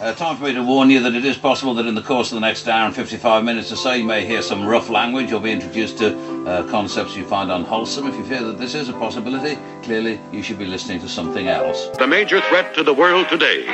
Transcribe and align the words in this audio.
Uh, 0.00 0.14
time 0.14 0.34
for 0.34 0.44
me 0.44 0.54
to 0.54 0.62
warn 0.62 0.88
you 0.88 0.98
that 0.98 1.14
it 1.14 1.26
is 1.26 1.36
possible 1.36 1.74
that 1.74 1.84
in 1.84 1.94
the 1.94 2.00
course 2.00 2.32
of 2.32 2.36
the 2.36 2.40
next 2.40 2.66
hour 2.66 2.86
and 2.86 2.96
55 2.96 3.44
minutes 3.44 3.70
or 3.70 3.76
so 3.76 3.92
you 3.92 4.02
may 4.02 4.24
hear 4.24 4.40
some 4.40 4.66
rough 4.66 4.88
language 4.88 5.30
or 5.30 5.38
be 5.38 5.52
introduced 5.52 5.98
to 5.98 6.46
uh, 6.46 6.66
concepts 6.70 7.14
you 7.14 7.26
find 7.26 7.52
unwholesome. 7.52 8.06
If 8.06 8.14
you 8.14 8.24
fear 8.24 8.42
that 8.44 8.56
this 8.56 8.74
is 8.74 8.88
a 8.88 8.94
possibility, 8.94 9.58
clearly 9.82 10.18
you 10.32 10.42
should 10.42 10.58
be 10.58 10.64
listening 10.64 11.00
to 11.00 11.08
something 11.08 11.48
else. 11.48 11.90
The 11.98 12.06
major 12.06 12.40
threat 12.48 12.74
to 12.76 12.82
the 12.82 12.94
world 12.94 13.28
today 13.28 13.66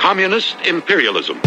communist 0.00 0.56
imperialism. 0.66 1.40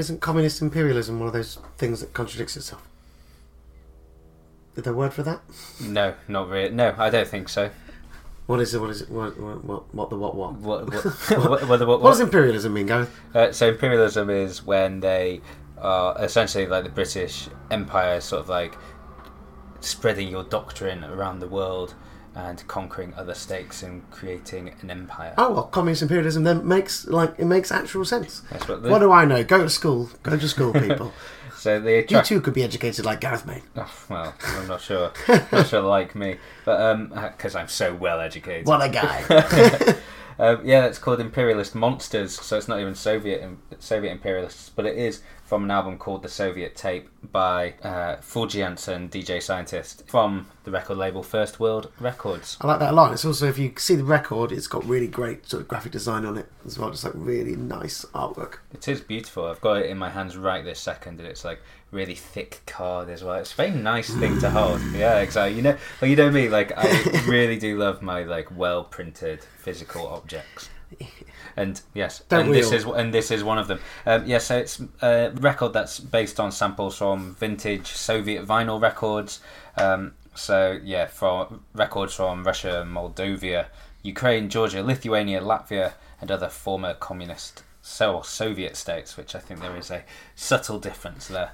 Isn't 0.00 0.20
communist 0.20 0.60
imperialism 0.60 1.18
one 1.18 1.28
of 1.28 1.32
those 1.32 1.58
things 1.78 2.00
that 2.00 2.12
contradicts 2.12 2.56
itself? 2.56 2.86
Is 4.76 4.84
there 4.84 4.92
a 4.92 4.96
word 4.96 5.12
for 5.12 5.22
that? 5.22 5.40
No, 5.80 6.14
not 6.28 6.48
really. 6.48 6.70
No, 6.70 6.94
I 6.96 7.10
don't 7.10 7.28
think 7.28 7.48
so. 7.48 7.70
What 8.46 8.60
is 8.60 8.74
it? 8.74 8.80
What 8.80 8.90
is 8.90 9.02
it? 9.02 9.10
What, 9.10 9.38
what, 9.38 9.64
what, 9.64 9.94
what 9.94 10.10
the 10.10 10.16
what, 10.16 10.34
what? 10.34 10.54
What, 10.54 10.92
what, 10.92 11.04
what, 11.30 11.68
what, 11.68 11.86
what, 11.86 12.00
What 12.00 12.10
does 12.10 12.20
imperialism 12.20 12.74
mean, 12.74 12.86
Gareth? 12.86 13.20
Uh, 13.34 13.52
so 13.52 13.68
imperialism 13.68 14.30
is 14.30 14.64
when 14.64 15.00
they 15.00 15.40
are 15.78 16.16
essentially 16.22 16.66
like 16.66 16.84
the 16.84 16.90
British 16.90 17.48
Empire, 17.70 18.20
sort 18.20 18.42
of 18.42 18.48
like 18.48 18.76
spreading 19.80 20.28
your 20.28 20.44
doctrine 20.44 21.04
around 21.04 21.40
the 21.40 21.46
world 21.48 21.94
and 22.34 22.66
conquering 22.68 23.12
other 23.16 23.34
states 23.34 23.82
and 23.82 24.08
creating 24.10 24.72
an 24.82 24.90
empire. 24.90 25.34
Oh 25.36 25.52
well, 25.52 25.64
communist 25.64 26.02
imperialism 26.02 26.44
then 26.44 26.66
makes 26.66 27.06
like 27.06 27.34
it 27.38 27.44
makes 27.46 27.70
actual 27.72 28.04
sense. 28.04 28.42
That's 28.50 28.68
what 28.68 28.82
the- 28.82 28.90
What 28.90 29.00
do 29.00 29.10
I 29.12 29.24
know? 29.24 29.42
Go 29.44 29.62
to 29.62 29.70
school. 29.70 30.10
Go 30.22 30.36
to 30.36 30.48
school, 30.48 30.72
people. 30.72 31.12
So 31.56 31.78
they 31.78 32.06
you 32.08 32.22
too 32.22 32.40
could 32.40 32.54
be 32.54 32.62
educated 32.62 33.04
like 33.04 33.20
Gareth 33.20 33.44
May. 33.44 33.60
Oh, 33.76 33.92
well, 34.08 34.34
I'm 34.42 34.66
not 34.66 34.80
sure. 34.80 35.12
not 35.52 35.66
sure 35.66 35.82
like 35.82 36.14
me, 36.14 36.38
but 36.64 36.80
um, 36.80 37.08
because 37.08 37.54
I'm 37.54 37.68
so 37.68 37.94
well 37.94 38.18
educated. 38.18 38.66
What 38.66 38.80
a 38.82 38.88
guy! 38.88 39.96
Um, 40.40 40.62
yeah, 40.64 40.86
it's 40.86 40.98
called 40.98 41.20
Imperialist 41.20 41.74
Monsters, 41.74 42.40
so 42.40 42.56
it's 42.56 42.66
not 42.66 42.80
even 42.80 42.94
Soviet 42.94 43.46
Soviet 43.78 44.10
imperialists, 44.10 44.70
but 44.70 44.86
it 44.86 44.96
is 44.96 45.20
from 45.44 45.64
an 45.64 45.70
album 45.70 45.98
called 45.98 46.22
The 46.22 46.30
Soviet 46.30 46.74
Tape 46.74 47.10
by 47.30 47.74
uh, 47.82 48.16
Fulgianson, 48.22 49.10
DJ 49.10 49.42
Scientist, 49.42 50.04
from 50.06 50.46
the 50.64 50.70
record 50.70 50.96
label 50.96 51.22
First 51.22 51.60
World 51.60 51.92
Records. 52.00 52.56
I 52.62 52.68
like 52.68 52.78
that 52.78 52.92
a 52.92 52.96
lot. 52.96 53.12
It's 53.12 53.26
also 53.26 53.48
if 53.48 53.58
you 53.58 53.74
see 53.76 53.96
the 53.96 54.04
record, 54.04 54.50
it's 54.50 54.66
got 54.66 54.82
really 54.86 55.08
great 55.08 55.46
sort 55.46 55.60
of 55.60 55.68
graphic 55.68 55.92
design 55.92 56.24
on 56.24 56.38
it 56.38 56.50
as 56.64 56.78
well. 56.78 56.90
Just 56.90 57.04
like 57.04 57.12
really 57.16 57.54
nice 57.54 58.06
artwork. 58.14 58.60
It 58.72 58.88
is 58.88 59.02
beautiful. 59.02 59.44
I've 59.44 59.60
got 59.60 59.76
it 59.76 59.90
in 59.90 59.98
my 59.98 60.08
hands 60.08 60.38
right 60.38 60.64
this 60.64 60.80
second, 60.80 61.20
and 61.20 61.28
it's 61.28 61.44
like 61.44 61.60
really 61.90 62.14
thick 62.14 62.60
card 62.66 63.08
as 63.08 63.24
well. 63.24 63.36
It's 63.36 63.52
a 63.52 63.56
very 63.56 63.70
nice 63.70 64.10
thing 64.10 64.38
to 64.40 64.50
hold. 64.50 64.80
Yeah, 64.94 65.20
exactly. 65.20 65.56
You 65.56 65.62
know, 65.62 65.76
like 66.00 66.10
you 66.10 66.16
know 66.16 66.30
me. 66.30 66.48
Like 66.48 66.72
I 66.76 67.22
really 67.26 67.58
do 67.58 67.78
love 67.78 68.02
my 68.02 68.24
like 68.24 68.56
well 68.56 68.84
printed 68.84 69.44
physical 69.58 70.06
objects. 70.06 70.68
And 71.56 71.80
yes, 71.94 72.22
Don't 72.28 72.46
and 72.46 72.54
this 72.54 72.68
all? 72.68 72.72
is 72.72 72.84
and 72.84 73.14
this 73.14 73.30
is 73.30 73.44
one 73.44 73.58
of 73.58 73.68
them. 73.68 73.80
Um, 74.06 74.24
yes, 74.26 74.46
so 74.46 74.58
it's 74.58 74.80
a 75.02 75.30
record 75.34 75.72
that's 75.72 76.00
based 76.00 76.38
on 76.40 76.52
samples 76.52 76.96
from 76.96 77.34
vintage 77.34 77.88
Soviet 77.88 78.46
vinyl 78.46 78.80
records. 78.80 79.40
Um, 79.76 80.14
so 80.34 80.78
yeah, 80.82 81.06
from 81.06 81.64
records 81.74 82.14
from 82.14 82.44
Russia, 82.44 82.86
Moldova, 82.88 83.66
Ukraine, 84.02 84.48
Georgia, 84.48 84.82
Lithuania, 84.82 85.40
Latvia, 85.40 85.94
and 86.20 86.30
other 86.30 86.48
former 86.48 86.94
communist 86.94 87.62
so 87.82 88.22
Soviet 88.22 88.76
states. 88.76 89.16
Which 89.16 89.34
I 89.34 89.38
think 89.38 89.60
there 89.60 89.76
is 89.76 89.90
a 89.90 90.04
subtle 90.34 90.78
difference 90.78 91.28
there. 91.28 91.50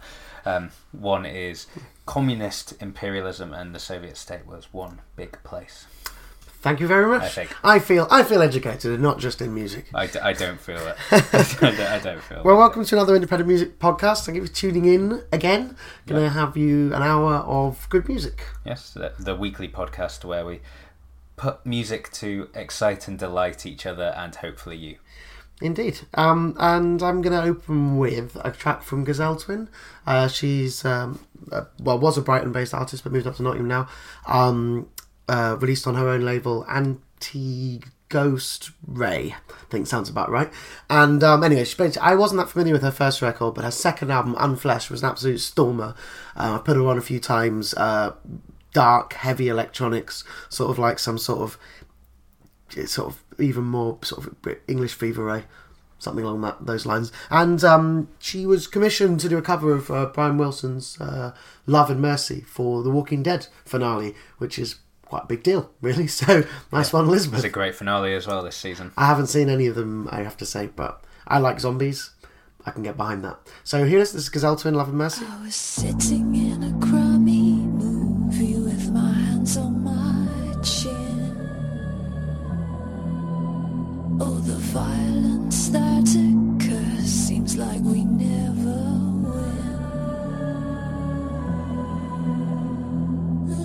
Um, 0.47 0.71
one 0.93 1.27
is 1.27 1.67
communist 2.07 2.75
imperialism, 2.81 3.53
and 3.53 3.75
the 3.75 3.79
Soviet 3.79 4.17
state 4.17 4.47
was 4.47 4.73
one 4.73 5.01
big 5.17 5.43
place. 5.43 5.87
Thank 6.63 6.81
you 6.81 6.87
very 6.87 7.07
much. 7.07 7.23
I 7.23 7.29
think. 7.29 7.57
I 7.65 7.79
feel 7.79 8.09
I 8.11 8.23
feel 8.25 8.43
educated, 8.43 8.93
and 8.93 9.03
not 9.03 9.19
just 9.19 9.41
in 9.43 9.55
music. 9.55 9.87
I, 9.95 10.07
d- 10.07 10.19
I 10.19 10.33
don't 10.33 10.61
feel 10.61 10.79
it. 10.79 10.97
I, 11.13 11.21
don't, 11.61 11.81
I 11.81 11.99
don't 11.99 12.23
feel. 12.23 12.43
Well, 12.45 12.55
it. 12.57 12.59
welcome 12.59 12.85
to 12.85 12.95
another 12.97 13.15
independent 13.15 13.47
music 13.49 13.79
podcast. 13.79 14.25
Thank 14.25 14.37
you 14.37 14.47
for 14.47 14.53
tuning 14.53 14.85
in 14.87 15.23
again. 15.33 15.77
Going 16.07 16.21
to 16.21 16.23
Yeah. 16.23 16.29
have 16.33 16.57
you 16.57 16.93
an 16.95 17.03
hour 17.03 17.35
of 17.37 17.89
good 17.89 18.09
music. 18.09 18.43
Yes, 18.65 18.91
the, 18.93 19.13
the 19.19 19.37
weekly 19.37 19.69
podcast 19.69 20.25
where 20.25 20.45
we 20.45 20.61
put 21.37 21.65
music 21.67 22.11
to 22.13 22.49
excite 22.55 23.07
and 23.09 23.19
delight 23.19 23.67
each 23.67 23.85
other 23.87 24.15
and 24.17 24.35
hopefully 24.35 24.77
you. 24.77 24.97
Indeed. 25.63 26.01
Um, 26.15 26.55
and 26.59 27.03
I'm 27.03 27.23
going 27.23 27.33
to 27.33 27.49
open 27.49 27.97
with 27.97 28.37
a 28.45 28.51
track 28.51 28.83
from 28.83 29.05
Gazelle 29.05 29.37
Twin. 29.37 29.69
Uh, 30.07 30.29
she's, 30.29 30.85
um, 30.85 31.21
uh, 31.51 31.65
well, 31.81 31.99
was 31.99 32.19
a 32.19 32.23
Brighton 32.23 32.53
based 32.53 32.75
artist, 32.75 33.03
but 33.03 33.13
moved 33.13 33.27
up 33.27 33.37
to 33.37 33.43
Nottingham 33.43 33.69
now. 33.69 33.89
Um, 34.27 34.91
uh, 35.29 35.57
released 35.59 35.87
on 35.87 35.95
her 35.95 36.09
own 36.09 36.23
label, 36.23 36.67
Anti 36.69 37.81
Ghost 38.09 38.71
Ray. 38.87 39.35
I 39.49 39.65
think 39.71 39.87
sounds 39.87 40.09
about 40.09 40.31
right. 40.31 40.53
And 40.91 41.25
um, 41.25 41.43
anyway, 41.43 41.65
she 41.65 41.77
I 42.01 42.15
wasn't 42.15 42.41
that 42.41 42.51
familiar 42.51 42.75
with 42.75 42.83
her 42.83 42.91
first 42.91 43.23
record, 43.23 43.55
but 43.55 43.65
her 43.65 43.71
second 43.71 44.11
album, 44.13 44.35
Unflesh, 44.37 44.91
was 44.91 45.03
an 45.03 45.09
absolute 45.09 45.41
stormer. 45.41 45.95
Uh, 46.37 46.55
I 46.55 46.59
put 46.59 46.77
her 46.77 46.87
on 46.87 46.99
a 46.99 47.03
few 47.03 47.19
times. 47.19 47.75
Uh, 47.75 48.13
dark, 48.73 49.15
heavy 49.15 49.49
electronics, 49.49 50.23
sort 50.51 50.71
of 50.71 50.79
like 50.79 50.99
some 50.99 51.17
sort 51.17 51.41
of 51.41 51.59
sort 52.87 53.09
of 53.09 53.23
even 53.39 53.65
more 53.65 53.99
sort 54.03 54.27
of 54.27 54.35
English 54.69 54.95
fever 54.95 55.25
ray, 55.25 55.45
something 55.99 56.25
along 56.25 56.41
that 56.43 56.67
those 56.67 56.87
lines. 56.87 57.13
And 57.31 57.63
um, 57.65 58.09
she 58.19 58.47
was 58.47 58.67
commissioned 58.67 59.21
to 59.21 59.29
do 59.29 59.39
a 59.39 59.43
cover 59.43 59.73
of 59.73 59.91
uh, 59.91 60.07
Brian 60.07 60.39
Wilson's 60.39 61.01
uh, 61.01 61.35
"Love 61.67 61.91
and 61.91 62.01
Mercy" 62.01 62.43
for 62.43 62.83
the 62.83 62.91
Walking 62.91 63.23
Dead 63.23 63.47
finale, 63.65 64.15
which 64.39 64.59
is 64.59 64.77
quite 65.07 65.25
a 65.25 65.27
big 65.27 65.43
deal, 65.43 65.71
really. 65.81 66.07
So 66.07 66.45
nice 66.73 66.93
one, 66.93 67.07
Elizabeth. 67.07 67.39
It's 67.39 67.47
a 67.47 67.51
great 67.51 67.75
finale 67.75 68.15
as 68.15 68.27
well 68.27 68.43
this 68.43 68.57
season. 68.57 68.93
I 68.97 69.07
haven't 69.07 69.29
seen 69.29 69.49
any 69.49 69.67
of 69.67 69.75
them, 69.75 70.09
I 70.11 70.23
have 70.23 70.37
to 70.39 70.47
say, 70.47 70.69
but 70.75 71.03
I 71.27 71.39
like 71.39 71.61
zombies. 71.61 72.11
I 72.65 72.73
can 72.73 72.83
get 72.83 72.97
behind 72.97 73.25
that. 73.25 73.39
So 73.63 73.85
here's 73.85 74.13
this 74.13 74.29
Gazelle 74.29 74.57
Twin, 74.57 74.75
Love 74.75 74.89
and 74.89 74.99
Mercy. 74.99 75.25
Violence 84.77 85.69
that 85.71 86.07
seems 87.03 87.57
like 87.57 87.81
we 87.81 88.05
never. 88.05 88.81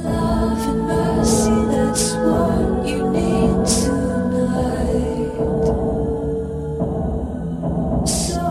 Love 0.07 0.61
and 0.71 0.81
mercy, 0.87 1.57
that's 1.73 2.05
what 2.27 2.87
you 2.87 2.99
need 3.17 3.65
tonight. 3.81 5.33
So 8.07 8.41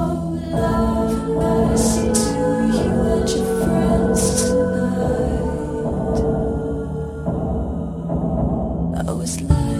love 0.60 1.12
and 1.18 1.34
mercy 1.40 2.06
to 2.24 2.40
you 2.76 2.92
and 3.14 3.28
your 3.36 3.48
friends 3.62 4.22
tonight. 4.42 5.48
I 9.08 9.12
was 9.12 9.32
lying 9.40 9.79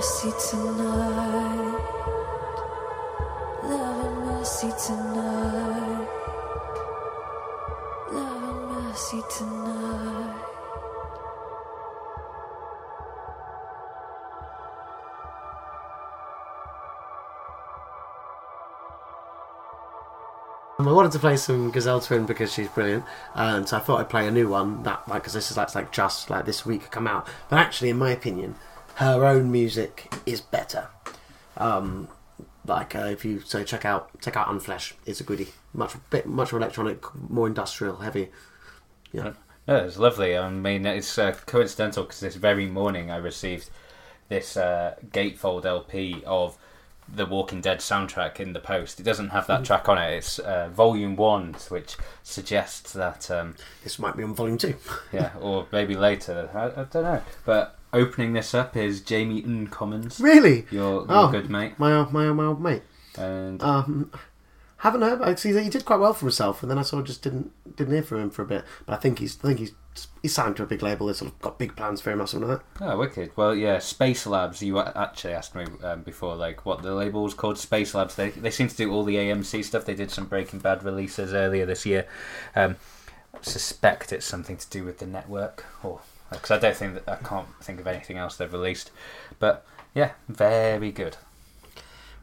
mercy 0.00 0.32
tonight. 0.50 1.78
Love 3.64 4.06
and 4.06 4.26
mercy 4.26 4.70
tonight. 4.86 6.08
Love 8.10 8.42
and 8.48 8.86
mercy 8.86 9.20
tonight. 9.36 10.46
Um, 20.78 20.88
I 20.88 20.92
wanted 20.92 21.12
to 21.12 21.18
play 21.18 21.36
some 21.36 21.70
Gazelle 21.70 22.00
Twin 22.00 22.24
because 22.24 22.50
she's 22.50 22.68
brilliant, 22.68 23.04
and 23.34 23.68
so 23.68 23.76
I 23.76 23.80
thought 23.80 24.00
I'd 24.00 24.08
play 24.08 24.26
a 24.26 24.30
new 24.30 24.48
one 24.48 24.82
that 24.84 25.06
like 25.06 25.20
because 25.24 25.34
this 25.34 25.50
is 25.50 25.58
like, 25.58 25.74
like 25.74 25.92
just 25.92 26.30
like 26.30 26.46
this 26.46 26.64
week 26.64 26.90
come 26.90 27.06
out. 27.06 27.28
But 27.50 27.58
actually, 27.58 27.90
in 27.90 27.98
my 27.98 28.12
opinion, 28.12 28.54
her 29.00 29.24
own 29.24 29.50
music 29.50 30.12
is 30.26 30.42
better. 30.42 30.88
Um, 31.56 32.08
like 32.66 32.94
uh, 32.94 33.06
if 33.06 33.24
you 33.24 33.40
so 33.40 33.64
check 33.64 33.86
out 33.86 34.10
check 34.20 34.36
out 34.36 34.48
Unflesh, 34.48 34.92
it's 35.06 35.20
a 35.20 35.24
goodie. 35.24 35.48
Much 35.72 35.94
bit 36.10 36.26
much 36.26 36.52
more 36.52 36.60
electronic, 36.60 37.02
more 37.14 37.46
industrial, 37.46 37.96
heavy. 37.96 38.28
Yeah, 39.10 39.32
No, 39.66 39.76
it's 39.76 39.96
lovely. 39.98 40.36
I 40.36 40.48
mean, 40.50 40.84
it's 40.84 41.18
uh, 41.18 41.34
coincidental 41.46 42.04
because 42.04 42.20
this 42.20 42.36
very 42.36 42.66
morning 42.66 43.10
I 43.10 43.16
received 43.16 43.70
this 44.28 44.56
uh, 44.56 44.96
gatefold 45.10 45.64
LP 45.64 46.22
of 46.26 46.58
the 47.12 47.26
Walking 47.26 47.60
Dead 47.62 47.78
soundtrack 47.78 48.38
in 48.38 48.52
the 48.52 48.60
post. 48.60 49.00
It 49.00 49.02
doesn't 49.02 49.30
have 49.30 49.46
that 49.48 49.64
track 49.64 49.88
on 49.88 49.96
it. 49.98 50.14
It's 50.14 50.38
uh, 50.38 50.68
Volume 50.68 51.16
One, 51.16 51.54
which 51.70 51.96
suggests 52.22 52.92
that 52.92 53.30
um, 53.30 53.56
this 53.82 53.98
might 53.98 54.16
be 54.16 54.22
on 54.22 54.34
volume 54.34 54.58
two. 54.58 54.76
yeah, 55.12 55.30
or 55.40 55.66
maybe 55.72 55.96
later. 55.96 56.50
I, 56.54 56.82
I 56.82 56.84
don't 56.84 57.02
know. 57.02 57.22
But 57.46 57.79
opening 57.92 58.32
this 58.32 58.54
up 58.54 58.76
is 58.76 59.00
Jamie 59.00 59.42
N 59.44 59.66
Commons, 59.66 60.20
really? 60.20 60.66
your, 60.70 61.00
your 61.02 61.06
Oh. 61.08 61.28
good 61.30 61.50
mate, 61.50 61.78
My 61.78 61.94
old, 61.96 62.12
my 62.12 62.26
old, 62.28 62.36
my 62.36 62.44
old 62.44 62.60
mate. 62.60 62.82
and 63.16 63.62
Um, 63.62 64.10
haven't 64.78 65.02
heard. 65.02 65.20
I 65.22 65.34
see 65.34 65.52
that 65.52 65.62
he 65.62 65.68
did 65.70 65.84
quite 65.84 66.00
well 66.00 66.14
for 66.14 66.26
himself, 66.26 66.62
and 66.62 66.70
then 66.70 66.78
I 66.78 66.82
sort 66.82 67.00
of 67.00 67.06
just 67.06 67.22
didn't 67.22 67.50
didn't 67.76 67.92
hear 67.94 68.02
from 68.02 68.20
him 68.20 68.30
for 68.30 68.42
a 68.42 68.46
bit. 68.46 68.64
But 68.86 68.94
I 68.94 68.96
think 68.96 69.18
he's 69.18 69.38
I 69.44 69.48
think 69.48 69.58
he's 69.58 69.72
he's 70.22 70.32
signed 70.32 70.56
to 70.56 70.62
a 70.62 70.66
big 70.66 70.82
label. 70.82 71.06
That's 71.08 71.18
sort 71.18 71.32
of 71.32 71.38
got 71.40 71.58
big 71.58 71.76
plans 71.76 72.00
for 72.00 72.10
him 72.12 72.22
or 72.22 72.26
something 72.26 72.48
like 72.48 72.60
that. 72.78 72.90
Oh, 72.92 72.96
wicked. 72.96 73.32
Well, 73.36 73.54
yeah, 73.54 73.78
Space 73.80 74.24
Labs. 74.26 74.62
You 74.62 74.78
actually 74.78 75.34
asked 75.34 75.54
me 75.54 75.66
um, 75.82 76.02
before, 76.02 76.34
like, 76.36 76.64
what 76.64 76.82
the 76.82 76.94
label 76.94 77.24
was 77.24 77.34
called. 77.34 77.58
Space 77.58 77.94
Labs. 77.94 78.14
They 78.14 78.30
they 78.30 78.50
seem 78.50 78.68
to 78.68 78.76
do 78.76 78.90
all 78.90 79.04
the 79.04 79.16
AMC 79.16 79.64
stuff. 79.64 79.84
They 79.84 79.94
did 79.94 80.10
some 80.10 80.24
Breaking 80.26 80.60
Bad 80.60 80.82
releases 80.84 81.34
earlier 81.34 81.66
this 81.66 81.84
year. 81.84 82.06
Um, 82.56 82.76
suspect 83.42 84.12
it's 84.12 84.26
something 84.26 84.56
to 84.56 84.68
do 84.70 84.84
with 84.84 84.98
the 84.98 85.06
network, 85.06 85.64
or 85.82 86.00
because 86.30 86.50
I 86.50 86.58
don't 86.58 86.76
think 86.76 86.94
that 86.94 87.08
I 87.08 87.16
can't 87.16 87.48
think 87.62 87.80
of 87.80 87.86
anything 87.86 88.16
else 88.16 88.36
they've 88.36 88.52
released. 88.52 88.90
But 89.38 89.66
yeah, 89.94 90.12
very 90.28 90.92
good. 90.92 91.16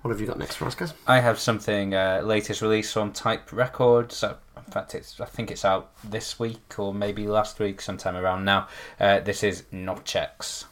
What 0.02 0.12
have 0.12 0.22
you 0.22 0.28
got 0.28 0.40
next 0.40 0.56
for 0.56 0.66
us, 0.66 0.76
guys? 0.76 0.94
I 1.06 1.20
have 1.20 1.40
something 1.40 1.94
uh, 1.94 2.22
latest 2.24 2.62
release 2.62 2.94
from 2.94 3.12
Type 3.12 3.52
Records. 3.52 4.24
Uh, 4.24 4.36
in 4.56 4.72
fact, 4.72 4.96
it's 4.96 5.20
I 5.20 5.26
think 5.26 5.52
it's 5.52 5.66
out 5.66 5.92
this 6.04 6.40
week 6.40 6.80
or 6.80 6.94
maybe 6.94 7.28
last 7.28 7.60
week, 7.60 7.82
sometime 7.82 8.16
around 8.16 8.46
now. 8.46 8.68
Uh, 9.00 9.20
this 9.20 9.44
is 9.44 9.64
Notchex. 9.74 10.66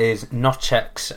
That 0.00 0.06
is 0.06 0.24
Nochex. 0.26 1.12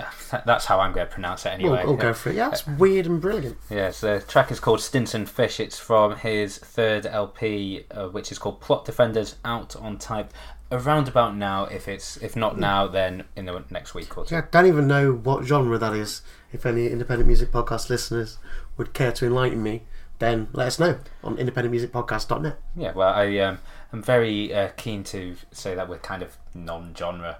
That's 0.45 0.65
how 0.65 0.79
I'm 0.79 0.91
going 0.91 1.07
to 1.07 1.11
pronounce 1.13 1.45
it 1.45 1.59
We'll, 1.61 1.75
anyway. 1.75 1.85
we'll 1.85 1.95
go 1.97 2.13
for 2.13 2.29
it. 2.29 2.35
Yeah, 2.35 2.49
it's 2.51 2.67
weird 2.67 3.05
and 3.05 3.21
brilliant. 3.21 3.57
Yes, 3.69 4.01
the 4.01 4.23
track 4.27 4.51
is 4.51 4.59
called 4.59 4.81
Stinson 4.81 5.25
Fish. 5.25 5.59
It's 5.59 5.79
from 5.79 6.17
his 6.17 6.57
third 6.57 7.05
LP, 7.05 7.85
uh, 7.91 8.09
which 8.09 8.31
is 8.31 8.37
called 8.37 8.59
Plot 8.59 8.85
Defenders, 8.85 9.35
out 9.45 9.75
on 9.77 9.97
type 9.97 10.33
around 10.71 11.07
about 11.07 11.35
now. 11.35 11.65
If 11.65 11.87
it's 11.87 12.17
if 12.17 12.35
not 12.35 12.59
now, 12.59 12.87
then 12.87 13.23
in 13.35 13.45
the 13.45 13.63
next 13.69 13.93
week 13.93 14.17
or 14.17 14.25
two. 14.25 14.35
Yeah, 14.35 14.45
don't 14.51 14.65
even 14.65 14.87
know 14.87 15.13
what 15.13 15.45
genre 15.45 15.77
that 15.77 15.93
is. 15.93 16.21
If 16.51 16.65
any 16.65 16.87
independent 16.87 17.27
music 17.27 17.51
podcast 17.51 17.89
listeners 17.89 18.37
would 18.77 18.93
care 18.93 19.11
to 19.13 19.25
enlighten 19.25 19.63
me, 19.63 19.83
then 20.19 20.49
let 20.53 20.67
us 20.67 20.79
know 20.79 20.99
on 21.23 21.37
independentmusicpodcast.net. 21.37 22.59
Yeah, 22.75 22.91
well, 22.93 23.13
I 23.13 23.37
um, 23.39 23.59
I'm 23.93 24.03
very 24.03 24.53
uh, 24.53 24.69
keen 24.75 25.03
to 25.05 25.35
say 25.51 25.73
that 25.73 25.87
we're 25.87 25.99
kind 25.99 26.21
of 26.21 26.37
non-genre, 26.53 27.39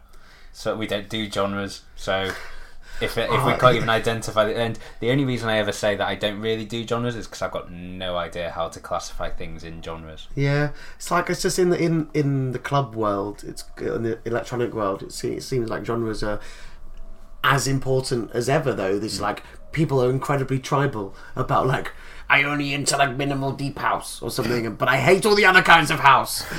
so 0.54 0.76
we 0.76 0.88
don't 0.88 1.10
do 1.10 1.30
genres. 1.30 1.82
So 1.96 2.32
if 3.02 3.18
if 3.18 3.18
we 3.18 3.24
Oh, 3.24 3.58
can't 3.60 3.76
even 3.76 3.90
identify 3.90 4.46
the 4.46 4.56
and 4.56 4.80
the 5.00 5.12
only 5.12 5.26
reason 5.26 5.50
I 5.50 5.58
ever 5.58 5.72
say 5.72 5.96
that 5.96 6.08
I 6.08 6.16
don't 6.16 6.40
really 6.40 6.64
do 6.64 6.88
genres 6.88 7.16
is 7.16 7.26
because 7.28 7.42
I've 7.42 7.52
got 7.52 7.72
no 7.72 8.16
idea 8.16 8.52
how 8.52 8.70
to 8.70 8.80
classify 8.80 9.30
things 9.30 9.64
in 9.64 9.82
genres. 9.82 10.28
Yeah, 10.36 10.70
it's 10.96 11.12
like 11.12 11.30
it's 11.30 11.42
just 11.42 11.60
in 11.60 11.70
the 11.70 11.78
in 11.78 12.10
in 12.14 12.52
the 12.52 12.60
club 12.60 12.96
world. 12.96 13.44
It's 13.46 13.66
in 13.78 14.04
the 14.04 14.20
electronic 14.26 14.74
world. 14.74 15.02
It 15.02 15.12
seems, 15.12 15.44
it 15.44 15.48
seems 15.48 15.70
like 15.70 15.86
genres 15.86 16.24
are 16.24 16.40
as 17.44 17.68
important 17.68 18.32
as 18.34 18.48
ever. 18.48 18.74
Though 18.74 19.00
there's 19.00 19.18
mm. 19.18 19.24
like 19.24 19.44
people 19.72 20.02
are 20.04 20.10
incredibly 20.10 20.60
tribal 20.60 21.16
about 21.36 21.66
like 21.66 21.92
I 22.30 22.44
only 22.44 22.74
into 22.74 22.96
like 22.96 23.18
minimal 23.18 23.52
deep 23.52 23.80
house 23.80 24.22
or 24.22 24.30
something, 24.30 24.76
but 24.82 24.88
I 24.88 24.98
hate 24.98 25.26
all 25.26 25.36
the 25.36 25.46
other 25.46 25.64
kinds 25.64 25.92
of 25.92 26.00
house. 26.00 26.46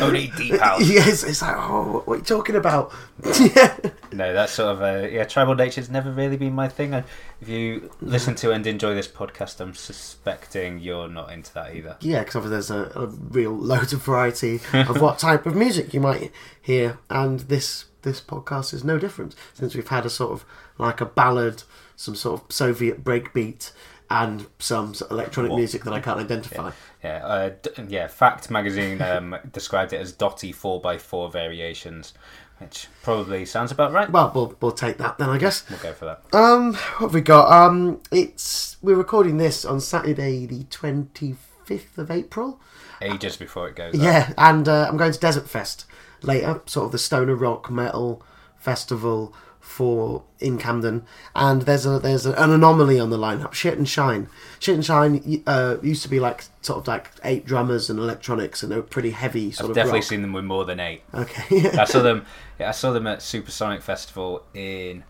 Only 0.00 0.28
deep 0.36 0.58
house. 0.60 0.88
yes, 0.88 1.24
it's 1.24 1.42
like 1.42 1.56
oh, 1.56 2.02
what 2.04 2.14
are 2.14 2.16
you 2.18 2.22
talking 2.24 2.56
about? 2.56 2.92
yeah. 3.40 3.76
No, 4.10 4.32
that's 4.32 4.52
sort 4.52 4.74
of 4.74 4.80
a 4.80 5.12
yeah. 5.12 5.24
Tribal 5.24 5.54
nature's 5.54 5.90
never 5.90 6.10
really 6.10 6.38
been 6.38 6.54
my 6.54 6.66
thing. 6.66 6.94
And 6.94 7.04
if 7.42 7.48
you 7.48 7.90
listen 8.00 8.34
to 8.36 8.52
and 8.52 8.66
enjoy 8.66 8.94
this 8.94 9.06
podcast, 9.06 9.60
I'm 9.60 9.74
suspecting 9.74 10.78
you're 10.78 11.08
not 11.08 11.30
into 11.30 11.52
that 11.54 11.74
either. 11.76 11.96
Yeah, 12.00 12.20
because 12.20 12.36
obviously 12.36 12.54
there's 12.54 12.70
a, 12.70 12.98
a 12.98 13.06
real 13.06 13.52
load 13.52 13.92
of 13.92 14.02
variety 14.02 14.60
of 14.72 15.00
what 15.02 15.18
type 15.18 15.44
of 15.44 15.54
music 15.54 15.92
you 15.92 16.00
might 16.00 16.32
hear, 16.60 16.98
and 17.10 17.40
this 17.40 17.84
this 18.02 18.20
podcast 18.20 18.72
is 18.72 18.82
no 18.82 18.98
different 18.98 19.34
since 19.52 19.74
we've 19.74 19.88
had 19.88 20.06
a 20.06 20.10
sort 20.10 20.32
of 20.32 20.44
like 20.78 21.00
a 21.00 21.06
ballad, 21.06 21.64
some 21.94 22.14
sort 22.14 22.40
of 22.40 22.52
Soviet 22.52 23.04
breakbeat, 23.04 23.72
and 24.10 24.46
some 24.58 24.94
sort 24.94 25.10
of 25.10 25.18
electronic 25.18 25.52
music 25.52 25.84
that 25.84 25.92
I 25.92 26.00
can't 26.00 26.18
identify. 26.18 26.68
Yeah, 26.68 26.72
uh, 27.04 27.50
d- 27.62 27.70
yeah. 27.88 28.06
Fact 28.08 28.50
magazine 28.50 29.00
um, 29.02 29.36
described 29.52 29.92
it 29.92 30.00
as 30.00 30.12
dotty 30.12 30.52
four 30.52 30.80
x 30.92 31.02
four 31.02 31.30
variations, 31.30 32.14
which 32.58 32.88
probably 33.02 33.44
sounds 33.44 33.70
about 33.72 33.92
right. 33.92 34.10
Well, 34.10 34.32
we'll 34.34 34.56
we'll 34.60 34.72
take 34.72 34.98
that 34.98 35.18
then, 35.18 35.28
I 35.28 35.38
guess. 35.38 35.68
We'll 35.70 35.78
go 35.78 35.92
for 35.92 36.04
that. 36.06 36.22
Um, 36.34 36.74
what 36.74 37.00
have 37.08 37.14
we 37.14 37.20
got? 37.20 37.50
Um, 37.52 38.00
it's 38.10 38.76
we're 38.82 38.96
recording 38.96 39.36
this 39.36 39.64
on 39.64 39.80
Saturday, 39.80 40.46
the 40.46 40.64
twenty 40.64 41.36
fifth 41.64 41.98
of 41.98 42.10
April. 42.10 42.60
Ages 43.00 43.36
before 43.36 43.68
it 43.68 43.76
goes. 43.76 43.94
up. 43.94 44.00
Yeah, 44.00 44.32
and 44.36 44.68
uh, 44.68 44.86
I'm 44.88 44.96
going 44.96 45.12
to 45.12 45.18
Desert 45.20 45.48
Fest 45.48 45.84
later, 46.22 46.62
sort 46.66 46.86
of 46.86 46.92
the 46.92 46.98
stoner 46.98 47.36
rock 47.36 47.70
metal 47.70 48.22
festival 48.56 49.32
for 49.68 50.24
in 50.40 50.56
Camden. 50.56 51.04
And 51.36 51.62
there's 51.62 51.84
a 51.84 51.98
there's 51.98 52.24
an 52.24 52.50
anomaly 52.50 52.98
on 52.98 53.10
the 53.10 53.18
lineup. 53.18 53.52
Shit 53.52 53.76
and 53.76 53.86
Shine. 53.88 54.28
Shit 54.58 54.74
and 54.74 54.84
Shine 54.84 55.42
uh, 55.46 55.76
used 55.82 56.02
to 56.02 56.08
be 56.08 56.18
like 56.18 56.44
sort 56.62 56.78
of 56.78 56.88
like 56.88 57.10
eight 57.22 57.44
drummers 57.44 57.90
and 57.90 57.98
electronics, 57.98 58.62
and 58.62 58.72
they 58.72 58.76
were 58.76 58.82
pretty 58.82 59.10
heavy 59.10 59.52
sort 59.52 59.66
I've 59.66 59.70
of 59.70 59.74
definitely 59.76 60.00
rock. 60.00 60.08
seen 60.08 60.22
them 60.22 60.32
with 60.32 60.44
more 60.44 60.64
than 60.64 60.80
eight. 60.80 61.02
Okay. 61.12 61.70
I 61.70 61.84
saw 61.84 62.00
them. 62.00 62.24
Yeah, 62.58 62.70
I 62.70 62.72
saw 62.72 62.90
them 62.90 63.06
at 63.06 63.22
Supersonic 63.22 63.82
Festival 63.82 64.44
in. 64.52 65.04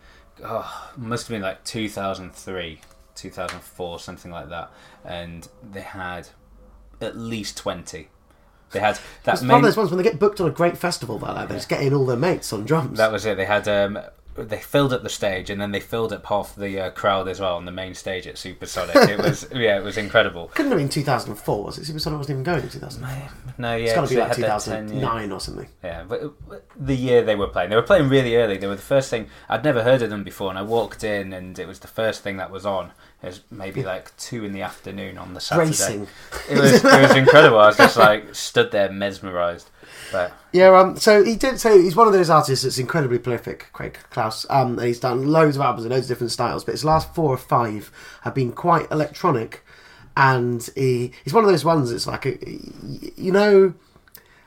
Oh, 0.45 0.91
must 0.99 1.29
have 1.29 1.35
been 1.35 1.41
like 1.41 1.65
2003, 1.65 2.79
2004, 3.15 3.99
something 4.01 4.31
like 4.31 4.51
that. 4.51 4.71
And 5.03 5.49
they 5.73 5.81
had 5.81 6.29
at 7.01 7.17
least 7.17 7.57
20. 7.57 8.09
They 8.73 8.81
had 8.81 8.99
that 9.25 9.35
it's 9.35 9.43
one 9.43 9.53
of 9.53 9.63
those 9.63 9.79
ones 9.79 9.91
when 9.91 9.97
they 9.97 10.05
get 10.05 10.19
booked 10.19 10.43
on 10.43 10.47
a 10.47 10.51
great 10.51 10.77
festival 10.77 11.19
like 11.19 11.35
that, 11.37 11.49
they're 11.49 11.57
just 11.57 11.71
get 11.71 11.83
in 11.83 11.95
all 11.95 12.05
their 12.05 12.19
mates 12.19 12.53
on 12.53 12.67
drums. 12.67 12.99
That 12.99 13.11
was 13.11 13.25
it. 13.25 13.39
They 13.39 13.47
had 13.47 13.67
um, 13.67 13.99
they 14.45 14.59
filled 14.61 14.93
up 14.93 15.03
the 15.03 15.09
stage, 15.09 15.51
and 15.51 15.61
then 15.61 15.73
they 15.73 15.81
filled 15.81 16.13
up 16.13 16.27
half 16.27 16.55
the 16.55 16.81
uh, 16.81 16.91
crowd 16.91 17.29
as 17.29 17.41
well 17.41 17.57
on 17.57 17.65
the 17.65 17.73
main 17.73 17.95
stage 17.95 18.27
at 18.27 18.39
Supersonic. 18.39 18.95
it 18.97 19.19
was 19.19 19.49
yeah, 19.53 19.79
it 19.79 19.83
was 19.85 19.97
incredible. 19.97 20.49
Couldn't 20.55 20.71
have 20.73 20.79
been 20.79 20.89
2004, 20.89 21.65
was 21.65 21.79
it? 21.79 21.85
Supersonic 21.85 22.19
wasn't 22.19 22.37
even 22.37 22.45
going 22.45 22.63
in 22.63 22.69
2004. 22.69 23.55
No, 23.59 23.75
yeah, 23.77 23.85
It's 23.85 23.95
got 23.95 24.09
to 24.09 24.15
be 24.15 24.21
like 24.21 24.37
they 24.37 24.43
had 24.43 24.51
that 24.51 24.61
10 24.65 24.89
year- 24.89 25.01
2009 25.01 25.33
or 25.33 25.41
something. 25.41 25.69
Yeah, 25.83 26.05
but 26.09 26.23
uh, 26.23 26.29
the 26.77 26.95
year 26.95 27.23
they 27.25 27.35
were 27.37 27.49
playing, 27.49 27.71
they 27.71 27.77
were 27.77 27.83
playing 27.83 28.09
really 28.09 28.37
early. 28.37 28.57
They 28.57 28.67
were 28.67 28.77
the 28.77 28.83
first 28.83 29.11
thing 29.11 29.29
I'd 29.49 29.65
never 29.65 29.83
heard 29.83 30.03
of 30.03 30.11
them 30.11 30.25
before, 30.25 30.51
and 30.51 30.59
I 30.59 30.63
walked 30.63 31.03
in, 31.05 31.33
and 31.33 31.59
it 31.59 31.67
was 31.67 31.81
the 31.81 31.89
first 31.89 32.23
thing 32.23 32.37
that 32.37 32.51
was 32.51 32.65
on. 32.65 32.93
It 33.23 33.27
was 33.27 33.41
maybe 33.51 33.83
like 33.83 34.17
two 34.17 34.45
in 34.45 34.53
the 34.53 34.63
afternoon 34.63 35.19
on 35.19 35.35
the 35.35 35.41
Saturday. 35.41 35.67
Bracing. 35.71 36.07
It 36.49 36.57
was 36.59 36.85
it 36.85 37.03
was 37.03 37.17
incredible. 37.17 37.59
I 37.59 37.67
was 37.67 37.77
just 37.77 37.97
like 37.97 38.35
stood 38.35 38.71
there 38.71 38.91
mesmerised. 38.93 39.71
But 40.13 40.33
Yeah, 40.53 40.79
um, 40.79 40.97
so 40.97 41.23
he 41.23 41.37
did. 41.37 41.61
So 41.61 41.79
he's 41.81 41.97
one 41.97 42.07
of 42.07 42.13
those 42.13 42.31
artists 42.31 42.65
that's 42.65 42.79
incredibly 42.79 43.19
prolific, 43.19 43.69
Craig 43.73 43.99
Clouse. 44.11 44.47
Um, 44.51 44.79
and 44.79 44.87
he's 44.87 45.01
done 45.01 45.27
loads 45.27 45.57
of 45.57 45.63
albums 45.63 45.85
and 45.85 45.93
loads 45.93 46.07
of 46.07 46.09
different 46.09 46.33
styles, 46.33 46.65
but 46.65 46.73
his 46.73 46.85
last 46.85 47.15
four 47.15 47.33
or 47.33 47.39
five 47.39 47.91
have 48.23 48.35
been 48.35 48.53
quite 48.53 48.91
electronic. 48.91 49.65
And 50.17 50.69
he, 50.75 51.13
he's 51.23 51.33
one 51.33 51.45
of 51.45 51.51
those 51.51 51.65
ones. 51.65 51.91
that's 51.91 52.07
like, 52.07 52.27
a, 52.27 52.39
you 53.17 53.31
know, 53.31 53.75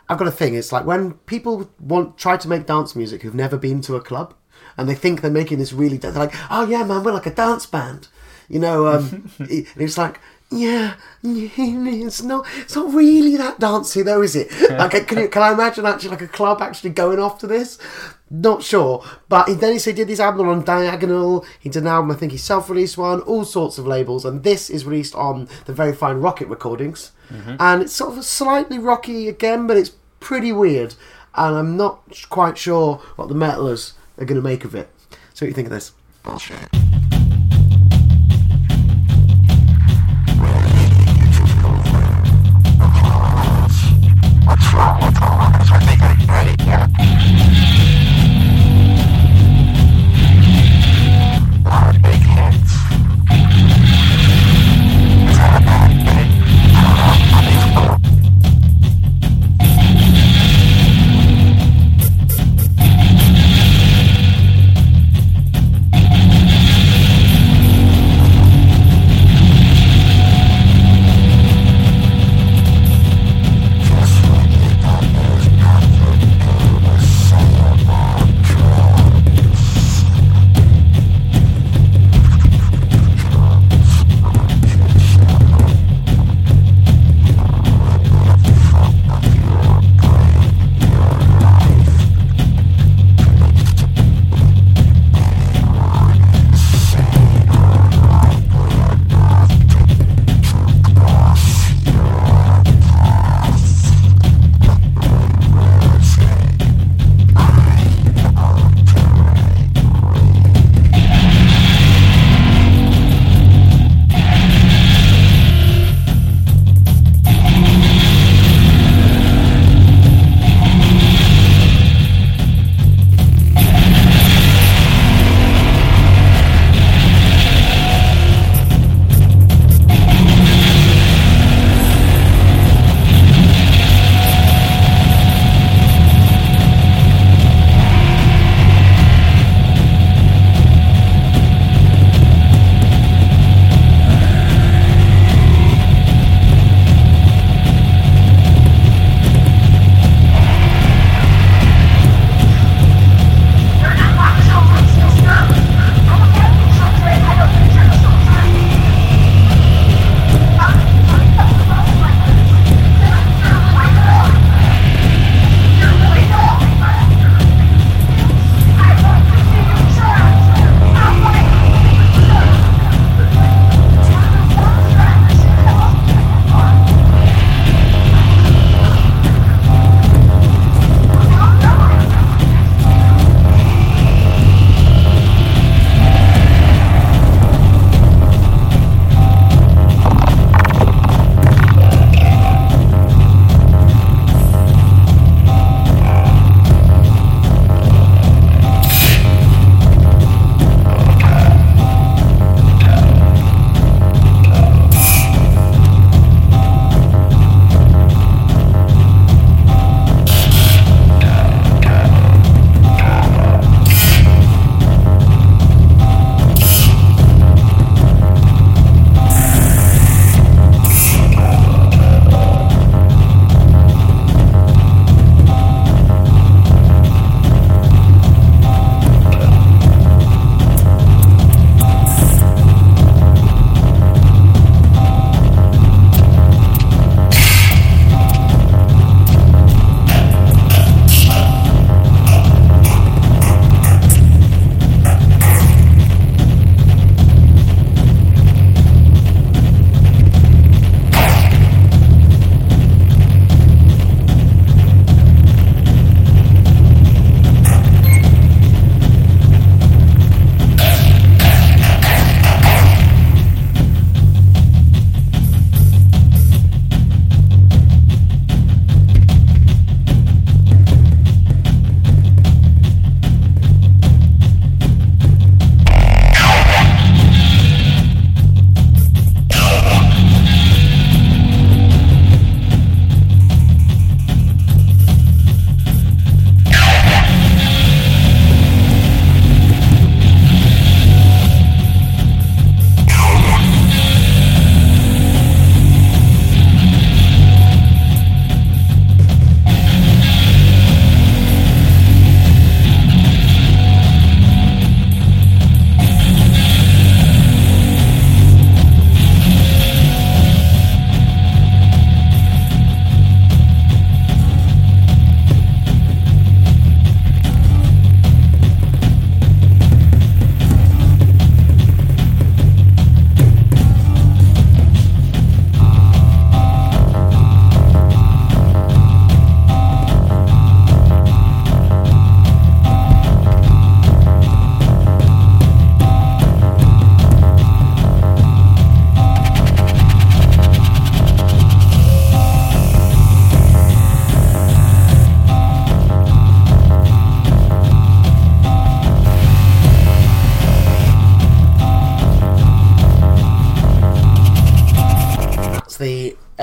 I've 0.10 0.18
got 0.18 0.28
a 0.28 0.32
thing. 0.32 0.56
It's 0.56 0.72
like 0.74 0.86
when 0.86 1.14
people 1.26 1.70
want 1.80 2.18
try 2.18 2.36
to 2.36 2.48
make 2.50 2.66
dance 2.66 2.96
music 2.96 3.22
who've 3.22 3.34
never 3.34 3.58
been 3.58 3.82
to 3.82 3.96
a 3.96 4.02
club, 4.02 4.34
and 4.78 4.90
they 4.90 4.96
think 4.96 5.22
they're 5.22 5.32
making 5.32 5.60
this 5.60 5.72
really. 5.72 5.98
They're 5.98 6.12
like, 6.12 6.34
oh 6.50 6.68
yeah, 6.68 6.84
man, 6.84 7.04
we're 7.04 7.14
like 7.14 7.26
a 7.26 7.34
dance 7.34 7.66
band. 7.66 8.10
You 8.50 8.60
know, 8.60 8.88
um, 8.88 9.32
and 9.40 9.66
it's 9.78 9.98
like. 9.98 10.20
Yeah, 10.54 10.96
it's 11.24 12.22
not. 12.22 12.46
It's 12.58 12.76
not 12.76 12.94
really 12.94 13.38
that 13.38 13.60
dancey, 13.60 14.02
though, 14.02 14.22
is 14.22 14.36
it? 14.36 14.52
Like, 14.70 15.08
can 15.08 15.20
you, 15.20 15.30
can 15.30 15.44
I 15.44 15.54
imagine 15.54 15.86
actually 15.86 16.10
like 16.10 16.22
a 16.22 16.28
club 16.28 16.62
actually 16.62 16.90
going 16.90 17.20
off 17.20 17.40
to 17.40 17.48
this? 17.48 17.78
Not 18.30 18.62
sure. 18.62 19.04
But 19.30 19.48
he, 19.48 19.54
then 19.54 19.78
he 19.80 19.92
did 19.94 20.10
this 20.10 20.20
album 20.20 20.50
on 20.50 20.66
Diagonal. 20.66 21.46
He 21.60 21.70
did 21.70 21.84
an 21.84 21.88
album, 21.88 22.12
I 22.12 22.16
think 22.16 22.34
he 22.34 22.38
self-released 22.38 22.98
one, 22.98 23.22
all 23.22 23.46
sorts 23.46 23.78
of 23.78 23.88
labels, 23.88 24.26
and 24.26 24.44
this 24.44 24.70
is 24.70 24.86
released 24.86 25.16
on 25.16 25.48
the 25.66 25.74
very 25.74 25.94
fine 25.94 26.18
Rocket 26.18 26.50
Recordings. 26.50 27.12
Mm-hmm. 27.30 27.56
And 27.60 27.82
it's 27.84 27.94
sort 27.94 28.18
of 28.18 28.26
slightly 28.26 28.78
rocky 28.78 29.30
again, 29.30 29.68
but 29.68 29.78
it's 29.78 29.92
pretty 30.20 30.52
weird. 30.52 30.96
And 31.34 31.56
I'm 31.56 31.78
not 31.78 32.26
quite 32.30 32.58
sure 32.58 32.96
what 33.16 33.30
the 33.30 33.36
metalers 33.36 33.94
are 34.18 34.26
going 34.26 34.42
to 34.42 34.42
make 34.42 34.66
of 34.66 34.76
it. 34.76 34.90
So 35.12 35.16
what 35.16 35.40
do 35.40 35.46
you 35.48 35.54
think 35.54 35.68
of 35.68 35.74
this? 35.74 35.94
Bye. 44.82 45.11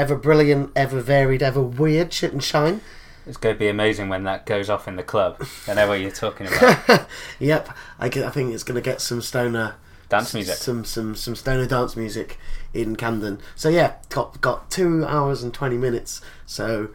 Ever 0.08 0.16
brilliant, 0.18 0.70
ever 0.74 1.02
varied, 1.02 1.42
ever 1.42 1.60
weird 1.60 2.10
shit 2.14 2.32
and 2.32 2.42
shine. 2.42 2.80
It's 3.26 3.36
going 3.36 3.54
to 3.54 3.58
be 3.58 3.68
amazing 3.68 4.08
when 4.08 4.24
that 4.24 4.46
goes 4.46 4.70
off 4.70 4.88
in 4.88 4.96
the 4.96 5.02
club. 5.02 5.44
I 5.66 5.74
know 5.74 5.86
what 5.86 6.00
you're 6.00 6.10
talking 6.10 6.46
about. 6.46 7.06
Yep, 7.38 7.68
I, 7.98 8.08
get, 8.08 8.24
I 8.24 8.30
think 8.30 8.54
it's 8.54 8.62
going 8.62 8.76
to 8.76 8.80
get 8.80 9.02
some 9.02 9.20
stoner 9.20 9.74
Dance 10.08 10.32
music. 10.32 10.54
some 10.54 10.86
some 10.86 11.14
some 11.14 11.36
stoner 11.36 11.66
dance 11.66 11.94
music 11.94 12.38
in 12.72 12.96
Camden. 12.96 13.38
So 13.54 13.68
yeah, 13.68 13.96
got 14.08 14.40
got 14.40 14.70
two 14.70 15.04
hours 15.04 15.42
and 15.42 15.52
twenty 15.52 15.76
minutes. 15.76 16.22
So 16.46 16.88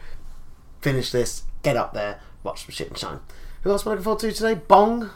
finish 0.82 1.12
this, 1.12 1.44
get 1.62 1.78
up 1.78 1.94
there, 1.94 2.20
watch 2.42 2.66
some 2.66 2.72
shit 2.72 2.88
and 2.88 2.98
shine. 2.98 3.20
Who 3.62 3.70
else 3.70 3.86
am 3.86 3.90
I 3.90 3.92
looking 3.92 4.04
forward 4.06 4.22
to 4.22 4.32
today? 4.32 4.56
Bong, 4.56 5.12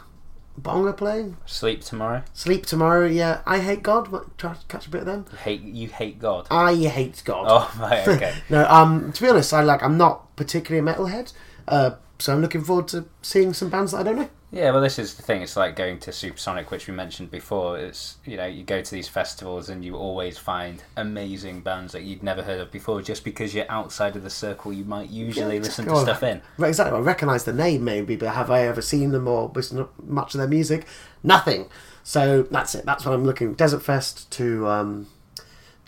Bong 0.62 0.86
are 0.88 0.92
playing. 0.92 1.36
Sleep 1.46 1.82
tomorrow. 1.82 2.22
Sleep 2.32 2.66
tomorrow. 2.66 3.06
Yeah, 3.06 3.40
I 3.46 3.60
hate 3.60 3.82
God. 3.82 4.08
What, 4.08 4.36
try 4.38 4.54
to 4.54 4.66
catch 4.66 4.86
a 4.86 4.90
bit 4.90 5.00
of 5.00 5.06
them. 5.06 5.26
Hate 5.44 5.62
you 5.62 5.88
hate 5.88 6.18
God. 6.18 6.46
I 6.50 6.74
hate 6.74 7.22
God. 7.24 7.46
Oh 7.48 7.72
right, 7.80 8.06
okay. 8.06 8.34
no, 8.50 8.66
um, 8.68 9.12
to 9.12 9.22
be 9.22 9.28
honest, 9.28 9.52
I 9.52 9.62
like. 9.62 9.82
I'm 9.82 9.96
not 9.96 10.34
particularly 10.36 10.88
a 10.88 10.94
metalhead, 10.94 11.32
uh, 11.66 11.92
so 12.18 12.32
I'm 12.32 12.40
looking 12.42 12.62
forward 12.62 12.88
to 12.88 13.06
seeing 13.22 13.52
some 13.54 13.68
bands 13.70 13.92
that 13.92 13.98
I 13.98 14.02
don't 14.02 14.16
know. 14.16 14.30
Yeah, 14.50 14.70
well, 14.70 14.80
this 14.80 14.98
is 14.98 15.14
the 15.14 15.22
thing. 15.22 15.42
It's 15.42 15.56
like 15.58 15.76
going 15.76 15.98
to 16.00 16.10
Supersonic, 16.10 16.70
which 16.70 16.86
we 16.88 16.94
mentioned 16.94 17.30
before. 17.30 17.78
It's 17.78 18.16
you 18.24 18.38
know 18.38 18.46
you 18.46 18.64
go 18.64 18.80
to 18.80 18.90
these 18.90 19.06
festivals 19.06 19.68
and 19.68 19.84
you 19.84 19.94
always 19.94 20.38
find 20.38 20.82
amazing 20.96 21.60
bands 21.60 21.92
that 21.92 22.02
you'd 22.04 22.22
never 22.22 22.42
heard 22.42 22.58
of 22.60 22.70
before, 22.70 23.02
just 23.02 23.24
because 23.24 23.54
you're 23.54 23.70
outside 23.70 24.16
of 24.16 24.22
the 24.22 24.30
circle 24.30 24.72
you 24.72 24.84
might 24.86 25.10
usually 25.10 25.56
Yeah, 25.56 25.62
listen 25.62 25.84
to 25.84 25.92
on. 25.92 26.02
stuff 26.02 26.22
in. 26.22 26.40
Right, 26.56 26.68
exactly. 26.68 26.96
I 26.96 27.00
recognise 27.02 27.44
the 27.44 27.52
name 27.52 27.84
maybe, 27.84 28.16
but 28.16 28.30
have 28.34 28.50
I 28.50 28.62
ever 28.66 28.80
seen 28.80 29.10
them 29.12 29.28
or 29.28 29.52
listened 29.54 29.80
to 29.80 29.88
much 30.02 30.34
of 30.34 30.38
their 30.38 30.48
music? 30.48 30.86
Nothing. 31.22 31.68
So 32.02 32.44
that's 32.44 32.74
it. 32.74 32.86
That's 32.86 33.04
what 33.04 33.12
I'm 33.12 33.24
looking. 33.24 33.52
Desert 33.52 33.82
Fest 33.82 34.30
to 34.32 34.66
um, 34.66 35.08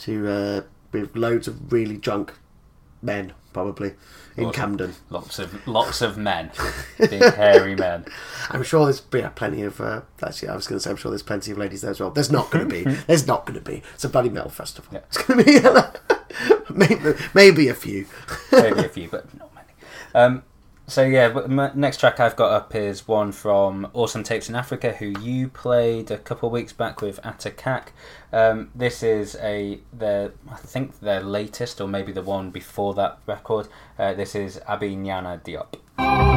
to 0.01 0.29
uh, 0.29 0.61
with 0.93 1.17
loads 1.17 1.49
of 1.49 1.73
really 1.73 1.97
drunk 1.97 2.35
men 3.01 3.33
probably 3.55 3.95
in 4.37 4.47
Awesome. 4.47 4.53
Camden. 4.53 4.95
Lots 5.11 5.39
of 5.39 5.67
lots 5.67 6.03
of 6.03 6.17
men, 6.17 6.51
big 6.99 7.23
hairy 7.35 7.75
men. 7.75 8.05
I'm 8.51 8.63
sure 8.63 8.85
there's 8.85 9.03
yeah, 9.13 9.29
plenty 9.31 9.63
of. 9.63 9.81
Uh, 9.81 10.03
actually, 10.23 10.49
I 10.49 10.57
was 10.57 10.67
going 10.67 10.79
to 10.79 10.83
say 10.83 10.91
I'm 10.91 10.97
sure 10.97 11.11
there's 11.11 11.23
plenty 11.23 11.53
of 11.53 11.59
ladies 11.59 11.83
there 11.83 11.91
as 11.91 12.01
well. 12.01 12.11
There's 12.11 12.31
not 12.31 12.51
going 12.51 12.69
to 12.69 12.85
be. 12.85 12.91
There's 13.07 13.27
not 13.27 13.47
going 13.47 13.59
to 13.59 13.71
be. 13.71 13.83
It's 13.95 14.05
a 14.05 14.09
bloody 14.09 14.29
metal 14.29 14.51
festival. 14.51 14.93
Yeah. 14.93 15.01
It's 15.09 15.19
going 15.19 15.45
to 15.45 15.45
be 15.45 16.71
maybe 16.75 17.19
maybe 17.35 17.69
a 17.69 17.75
few. 17.75 18.07
Maybe 18.53 18.81
a 18.81 18.89
few, 18.89 19.09
but 19.09 19.27
not 19.39 19.51
many. 19.55 19.67
Um, 20.15 20.43
so 20.91 21.05
yeah, 21.05 21.29
my 21.47 21.71
next 21.75 22.01
track 22.01 22.19
I've 22.19 22.35
got 22.35 22.51
up 22.51 22.75
is 22.75 23.07
one 23.07 23.31
from 23.31 23.89
Awesome 23.93 24.25
Tapes 24.25 24.49
in 24.49 24.57
Africa, 24.57 24.93
who 24.93 25.15
you 25.21 25.49
played 25.49 26.11
a 26.11 26.19
couple 26.19 26.49
of 26.49 26.53
weeks 26.53 26.73
back 26.73 27.01
with 27.01 27.25
Ata 27.25 27.53
Kak. 27.53 27.93
Um, 28.33 28.71
this 28.75 29.03
is 29.05 29.37
a 29.41 29.79
their 29.93 30.33
I 30.51 30.57
think 30.57 30.99
their 30.99 31.21
latest, 31.21 31.81
or 31.81 31.87
maybe 31.87 32.11
the 32.11 32.23
one 32.23 32.51
before 32.51 32.95
that 32.95 33.21
record. 33.27 33.69
Uh, 33.99 34.15
this 34.15 34.35
is 34.35 34.61
Aby 34.67 34.97
Ngana 34.97 35.41
Diop. 35.45 36.30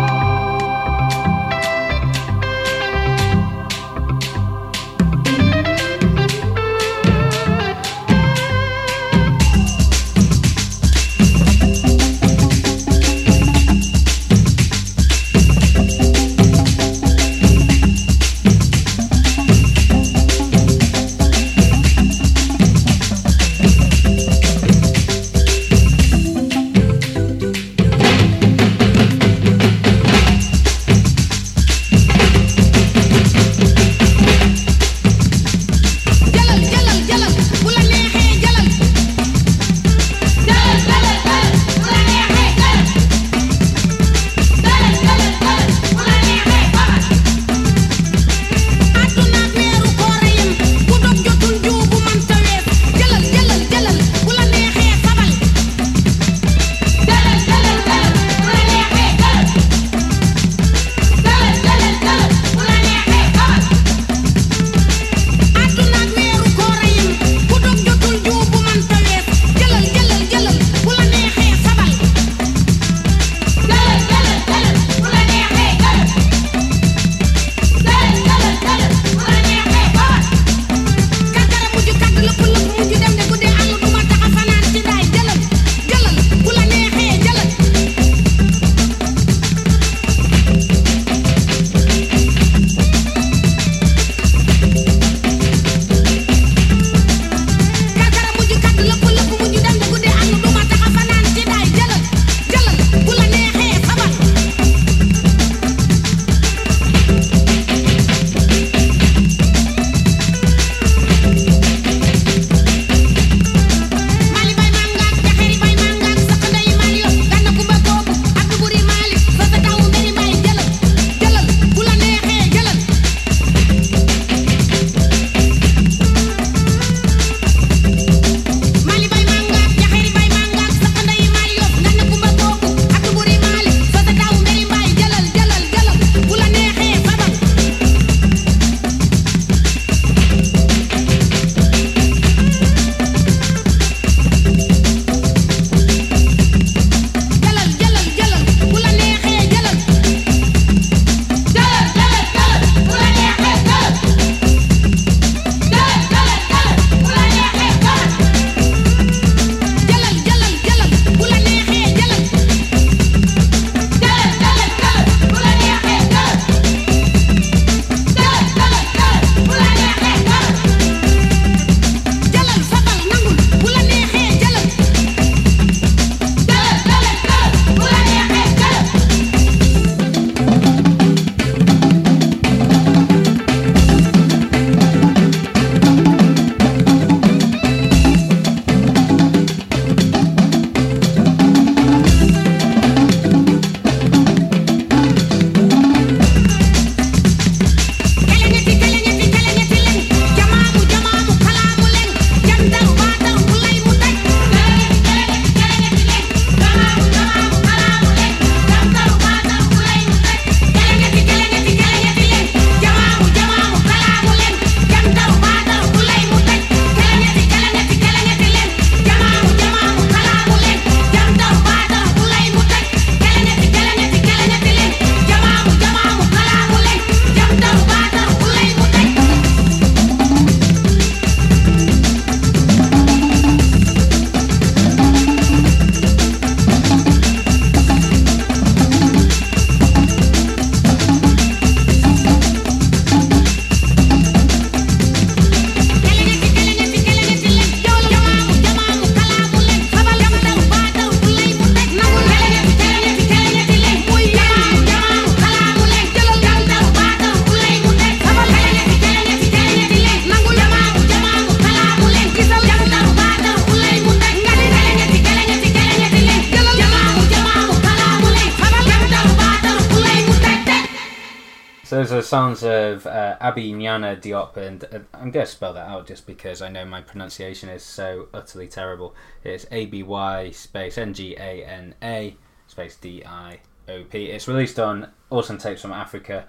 Those 272.04 272.12
are 272.12 272.22
songs 272.22 272.64
of 272.64 273.08
uh, 273.08 273.38
Aby 273.40 273.72
Ngana 273.72 274.22
Diop, 274.22 274.58
and 274.58 274.84
uh, 274.84 275.00
I'm 275.14 275.32
going 275.32 275.46
to 275.46 275.50
spell 275.50 275.74
that 275.74 275.88
out 275.88 276.06
just 276.06 276.28
because 276.28 276.62
I 276.62 276.68
know 276.68 276.84
my 276.84 277.00
pronunciation 277.00 277.70
is 277.70 277.82
so 277.82 278.28
utterly 278.34 278.68
terrible. 278.68 279.16
It's 279.46 279.66
A 279.72 279.86
B 279.86 280.04
Y 280.04 280.52
space 280.52 280.98
N 280.98 281.14
G 281.14 281.34
A 281.38 281.64
N 281.64 281.96
A 282.04 282.36
space 282.68 282.98
D 282.98 283.24
I 283.26 283.60
O 283.88 284.04
P. 284.04 284.26
It's 284.26 284.50
released 284.50 284.80
on 284.80 285.12
Awesome 285.30 285.58
Tapes 285.58 285.82
from 285.82 285.94
Africa. 285.94 286.44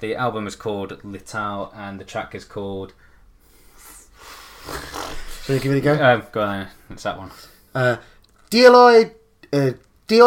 The 0.00 0.14
album 0.14 0.46
is 0.46 0.56
called 0.56 1.02
Liital, 1.02 1.74
and 1.74 1.98
the 1.98 2.04
track 2.04 2.34
is 2.34 2.44
called. 2.44 2.92
Shall 5.44 5.56
we 5.56 5.58
give 5.58 5.72
it 5.72 5.78
a 5.78 5.80
go? 5.80 5.94
Uh, 5.94 6.20
go 6.30 6.42
on, 6.42 6.68
it's 6.90 7.04
that 7.04 7.16
one. 7.16 7.30
Uh, 7.74 7.96
Dioloi, 8.50 9.12
uh. 9.54 9.70
The. 10.08 10.20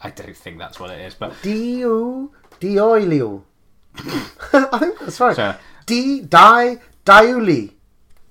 I 0.00 0.10
don't 0.10 0.36
think 0.36 0.58
that's 0.58 0.78
what 0.78 0.90
it 0.90 1.00
is, 1.00 1.14
but 1.14 1.34
Dio, 1.42 2.30
Dioilio. 2.60 3.42
I 3.96 4.78
think 4.78 4.98
that's 4.98 5.20
right. 5.20 5.36
So- 5.36 5.54
D, 5.86 6.22
Di, 6.22 6.78
Diuli. 7.04 7.72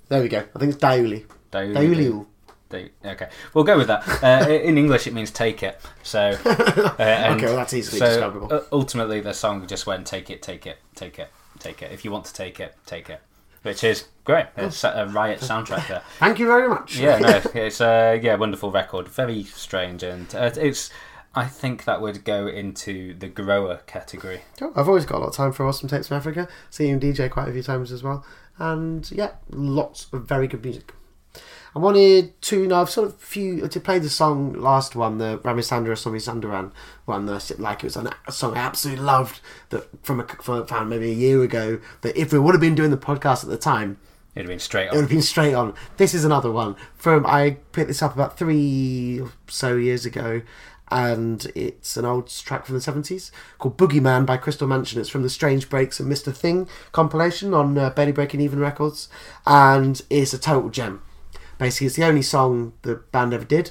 There 0.08 0.22
we 0.22 0.28
go. 0.28 0.44
I 0.54 0.58
think 0.58 0.74
it's 0.74 0.82
Diuli. 0.82 1.24
Diuli. 1.52 1.74
Diuliu. 1.74 2.26
They- 2.68 2.90
Okay, 3.04 3.28
we'll 3.52 3.62
go 3.64 3.76
with 3.78 3.86
that. 3.86 4.02
Uh, 4.22 4.50
in 4.50 4.76
English, 4.76 5.06
it 5.06 5.12
means 5.14 5.30
take 5.30 5.62
it. 5.62 5.80
So, 6.02 6.18
uh, 6.44 6.94
Okay, 6.98 7.46
well, 7.46 7.56
that's 7.56 7.72
easily 7.74 7.98
so, 8.00 8.06
describable. 8.06 8.52
uh, 8.52 8.60
ultimately, 8.72 9.20
the 9.20 9.32
song 9.32 9.64
just 9.68 9.86
went 9.86 10.06
take 10.06 10.28
it, 10.30 10.42
take 10.42 10.66
it, 10.66 10.78
take 10.96 11.18
it, 11.20 11.28
take 11.60 11.82
it. 11.82 11.92
If 11.92 12.04
you 12.04 12.10
want 12.10 12.24
to 12.24 12.34
take 12.34 12.58
it, 12.58 12.74
take 12.86 13.08
it, 13.10 13.20
which 13.62 13.84
is 13.84 14.06
great. 14.24 14.46
It's 14.56 14.82
a 14.82 15.08
riot 15.12 15.38
soundtrack 15.40 15.86
there. 15.86 16.02
Thank 16.18 16.40
you 16.40 16.46
very 16.48 16.68
much. 16.68 16.96
Yeah, 16.98 17.18
no, 17.18 17.40
it's 17.54 17.80
a 17.80 18.18
yeah 18.20 18.34
wonderful 18.34 18.72
record. 18.72 19.06
Very 19.08 19.44
strange, 19.44 20.02
and 20.02 20.34
uh, 20.34 20.50
it's. 20.56 20.90
I 21.34 21.46
think 21.46 21.84
that 21.84 22.00
would 22.00 22.24
go 22.24 22.46
into 22.46 23.14
the 23.14 23.28
grower 23.28 23.80
category. 23.86 24.42
Cool. 24.58 24.72
I've 24.76 24.88
always 24.88 25.04
got 25.04 25.18
a 25.18 25.20
lot 25.20 25.28
of 25.28 25.34
time 25.34 25.52
for 25.52 25.66
Awesome 25.66 25.88
Tapes 25.88 26.08
from 26.08 26.16
Africa. 26.16 26.48
Seen 26.70 26.94
him 26.94 27.00
DJ 27.00 27.30
quite 27.30 27.48
a 27.48 27.52
few 27.52 27.62
times 27.62 27.90
as 27.90 28.02
well. 28.02 28.24
And 28.58 29.10
yeah, 29.10 29.32
lots 29.50 30.06
of 30.12 30.28
very 30.28 30.46
good 30.46 30.62
music. 30.62 30.92
I 31.74 31.80
wanted 31.80 32.40
to 32.42 32.68
know, 32.68 32.80
I've 32.80 32.90
sort 32.90 33.08
of 33.08 33.16
few 33.16 33.66
to 33.66 33.80
play 33.80 33.98
the 33.98 34.08
song 34.08 34.52
last 34.52 34.94
one, 34.94 35.18
the 35.18 35.38
Ramisandra 35.38 35.94
Somi 35.96 36.22
Sandaran 36.22 36.70
one, 37.04 37.26
that 37.26 37.58
like 37.58 37.78
it 37.82 37.86
was 37.86 37.96
an, 37.96 38.10
a 38.28 38.32
song 38.32 38.56
I 38.56 38.60
absolutely 38.60 39.04
loved 39.04 39.40
that 39.70 39.88
from 40.04 40.20
a 40.20 40.26
from, 40.26 40.64
found 40.68 40.88
maybe 40.88 41.10
a 41.10 41.14
year 41.14 41.42
ago. 41.42 41.80
That 42.02 42.16
if 42.16 42.32
we 42.32 42.38
would 42.38 42.54
have 42.54 42.60
been 42.60 42.76
doing 42.76 42.92
the 42.92 42.96
podcast 42.96 43.42
at 43.42 43.50
the 43.50 43.58
time, 43.58 43.98
It'd 44.36 44.46
have 44.46 44.52
been 44.52 44.60
straight 44.60 44.86
it 44.86 44.92
would 44.92 45.02
have 45.02 45.10
been 45.10 45.22
straight 45.22 45.54
on. 45.54 45.74
This 45.96 46.14
is 46.14 46.24
another 46.24 46.50
one 46.50 46.76
from 46.96 47.26
I 47.26 47.58
picked 47.72 47.88
this 47.88 48.02
up 48.02 48.14
about 48.14 48.38
three 48.38 49.20
or 49.20 49.32
so 49.48 49.76
years 49.76 50.06
ago, 50.06 50.42
and 50.88 51.50
it's 51.54 51.96
an 51.96 52.04
old 52.04 52.28
track 52.28 52.66
from 52.66 52.74
the 52.74 52.80
seventies 52.80 53.32
called 53.58 53.76
"Boogeyman" 53.76 54.26
by 54.26 54.36
Crystal 54.36 54.68
Mansion. 54.68 55.00
It's 55.00 55.08
from 55.08 55.22
the 55.22 55.30
Strange 55.30 55.68
Breaks 55.68 55.98
and 56.00 56.08
Mister 56.08 56.32
Thing 56.32 56.68
compilation 56.92 57.54
on 57.54 57.76
uh, 57.78 57.90
Barely 57.90 58.12
Breaking 58.12 58.40
Even 58.40 58.60
Records, 58.60 59.08
and 59.46 60.02
it's 60.10 60.34
a 60.34 60.38
total 60.38 60.70
gem. 60.70 61.02
Basically, 61.58 61.86
it's 61.86 61.96
the 61.96 62.04
only 62.04 62.22
song 62.22 62.72
the 62.82 62.96
band 62.96 63.32
ever 63.32 63.44
did. 63.44 63.70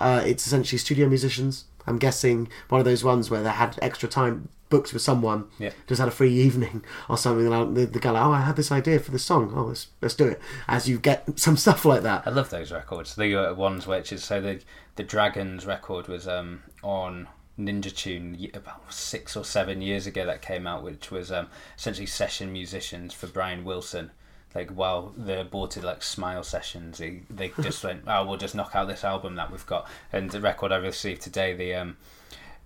Uh, 0.00 0.22
it's 0.24 0.46
essentially 0.46 0.78
studio 0.78 1.08
musicians. 1.08 1.64
I'm 1.86 1.98
guessing 1.98 2.48
one 2.68 2.80
of 2.80 2.84
those 2.84 3.04
ones 3.04 3.30
where 3.30 3.42
they 3.42 3.50
had 3.50 3.78
extra 3.80 4.08
time 4.08 4.48
booked 4.68 4.92
with 4.92 5.02
someone, 5.02 5.48
Yeah. 5.58 5.70
just 5.86 5.98
had 6.00 6.08
a 6.08 6.12
free 6.12 6.32
evening 6.32 6.84
or 7.08 7.16
something. 7.16 7.52
And 7.52 7.76
the, 7.76 7.86
the 7.86 7.98
guy, 8.00 8.10
like, 8.10 8.24
oh, 8.24 8.32
I 8.32 8.40
had 8.40 8.56
this 8.56 8.72
idea 8.72 8.98
for 8.98 9.10
this 9.10 9.24
song. 9.24 9.52
Oh, 9.56 9.64
let's 9.64 9.88
let's 10.00 10.14
do 10.14 10.26
it. 10.26 10.40
As 10.68 10.88
you 10.88 10.98
get 10.98 11.26
some 11.38 11.56
stuff 11.56 11.84
like 11.84 12.02
that. 12.02 12.26
I 12.26 12.30
love 12.30 12.50
those 12.50 12.72
records. 12.72 13.14
The 13.14 13.34
uh, 13.50 13.54
ones 13.54 13.86
which 13.86 14.12
is 14.12 14.24
so 14.24 14.40
the 14.40 14.60
the 14.96 15.02
Dragons 15.04 15.66
record 15.66 16.08
was 16.08 16.26
um, 16.26 16.62
on 16.82 17.28
Ninja 17.58 17.94
Tune 17.94 18.50
about 18.54 18.92
six 18.92 19.36
or 19.36 19.44
seven 19.44 19.80
years 19.82 20.06
ago 20.06 20.26
that 20.26 20.42
came 20.42 20.66
out, 20.66 20.82
which 20.82 21.10
was 21.10 21.30
um, 21.32 21.48
essentially 21.78 22.06
session 22.06 22.52
musicians 22.52 23.12
for 23.14 23.26
Brian 23.26 23.64
Wilson. 23.64 24.10
Like 24.54 24.70
while 24.70 25.12
they 25.18 25.38
aborted 25.38 25.84
like 25.84 26.02
Smile 26.02 26.42
sessions, 26.42 26.96
they, 26.98 27.22
they 27.28 27.48
just 27.60 27.84
went, 27.84 28.04
oh, 28.06 28.24
we'll 28.26 28.38
just 28.38 28.54
knock 28.54 28.74
out 28.74 28.88
this 28.88 29.04
album 29.04 29.34
that 29.34 29.50
we've 29.50 29.66
got. 29.66 29.86
And 30.12 30.30
the 30.30 30.40
record 30.40 30.72
I 30.72 30.76
received 30.76 31.20
today, 31.20 31.52
the 31.54 31.74
um, 31.74 31.96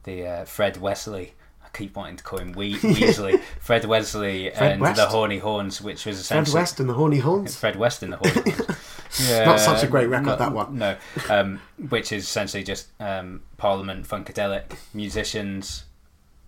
the 0.05 0.27
uh, 0.27 0.45
Fred 0.45 0.77
Wesley. 0.77 1.35
I 1.73 1.77
keep 1.79 1.97
wanting 1.97 2.17
to 2.17 2.25
call 2.25 2.39
him 2.41 2.53
we- 2.53 2.75
Weasley. 2.79 3.41
Fred 3.61 3.85
Wesley 3.85 4.51
Fred 4.51 4.73
and 4.73 4.81
West? 4.81 4.97
the 4.97 5.07
Horny 5.07 5.39
Horns, 5.39 5.81
which 5.81 6.05
was 6.07 6.19
essentially 6.21 6.53
Fred 6.53 6.61
West 6.61 6.81
and 6.81 6.89
the 6.89 6.95
Horny 6.95 7.19
Horns. 7.19 7.57
Fred 7.57 7.77
West 7.77 8.03
and 8.03 8.13
the 8.13 8.17
Horny 8.17 8.51
Horns. 8.51 8.77
Yeah, 9.29 9.45
Not 9.45 9.59
such 9.59 9.83
a 9.83 9.89
great 9.89 10.07
record, 10.07 10.27
not- 10.27 10.39
that 10.39 10.53
one. 10.53 10.79
No, 10.79 10.97
um, 11.29 11.61
which 11.89 12.13
is 12.13 12.23
essentially 12.23 12.63
just 12.63 12.87
um, 13.01 13.43
Parliament 13.57 14.07
Funkadelic 14.07 14.77
musicians 14.95 15.83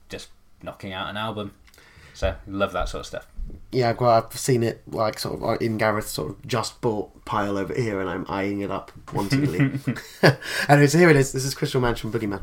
just 0.08 0.28
knocking 0.62 0.92
out 0.92 1.10
an 1.10 1.16
album. 1.16 1.54
So 2.14 2.36
love 2.46 2.72
that 2.72 2.88
sort 2.88 3.00
of 3.00 3.06
stuff. 3.06 3.26
Yeah, 3.72 3.94
well, 3.98 4.10
I've 4.10 4.38
seen 4.38 4.62
it 4.62 4.80
like 4.86 5.18
sort 5.18 5.42
of 5.42 5.60
in 5.60 5.76
Gareth's 5.76 6.12
sort 6.12 6.30
of 6.30 6.46
just 6.46 6.80
bought 6.80 7.24
pile 7.24 7.58
over 7.58 7.74
here, 7.74 8.00
and 8.00 8.08
I'm 8.08 8.26
eyeing 8.28 8.60
it 8.60 8.70
up 8.70 8.92
wantingly. 9.06 9.80
anyway, 10.68 10.86
so 10.86 10.98
here 10.98 11.10
it 11.10 11.16
is. 11.16 11.32
This 11.32 11.44
is 11.44 11.54
Crystal 11.54 11.80
Mansion 11.80 12.12
Boogeyman. 12.12 12.42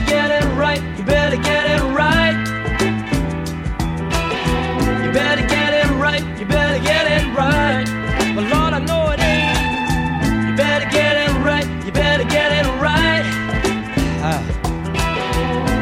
Better 0.00 0.30
get 0.30 0.42
it 0.42 0.56
right, 0.56 0.98
you 0.98 1.04
better 1.04 1.36
get 1.36 1.66
it 1.66 1.82
right. 1.94 2.36
You 5.04 5.12
better 5.12 5.46
get 5.46 5.74
it 5.74 5.90
right, 5.96 6.22
you 6.38 6.46
better 6.46 6.82
get 6.82 7.06
it 7.06 7.26
right. 7.36 7.84
But 8.34 8.44
Lord, 8.44 8.72
I 8.74 8.78
know 8.80 9.10
it 9.10 9.20
ain't. 9.20 10.48
You 10.48 10.56
better 10.56 10.88
get 10.90 11.16
it 11.16 11.32
right, 11.44 11.66
you 11.84 11.92
better 11.92 12.24
get 12.24 12.52
it 12.52 12.68
right. 12.80 13.24
Ah. 14.22 14.42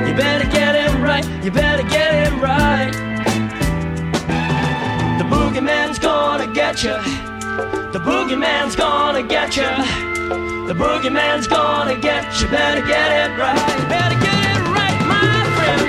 You 0.06 0.14
better 0.14 0.48
get 0.50 0.74
it 0.74 0.94
right, 1.00 1.26
you 1.44 1.50
better 1.50 1.82
get 1.88 2.14
it 2.14 2.32
right. 2.40 2.92
The 5.18 5.24
boogeyman's 5.24 5.98
gonna 5.98 6.52
get 6.52 6.82
you. 6.82 6.96
The 7.92 8.00
boogeyman's 8.00 8.76
gonna 8.76 9.22
get 9.22 9.56
you. 9.56 10.07
The 10.68 10.74
boogeyman's 10.74 11.46
gonna 11.46 11.98
get 11.98 12.42
you. 12.42 12.48
Better 12.48 12.86
get 12.86 13.10
it 13.10 13.38
right. 13.38 13.56
Better 13.88 14.20
get 14.20 14.44
it 14.54 14.60
right, 14.68 15.00
my 15.08 15.42
friend. 15.56 15.88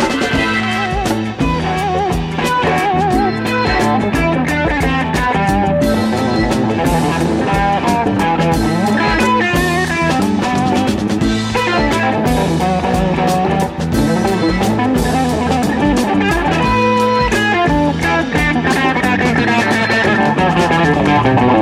Thank 21.22 21.54
you. 21.54 21.59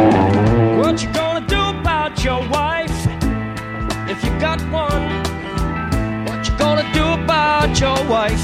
Your 7.80 8.04
wife? 8.08 8.42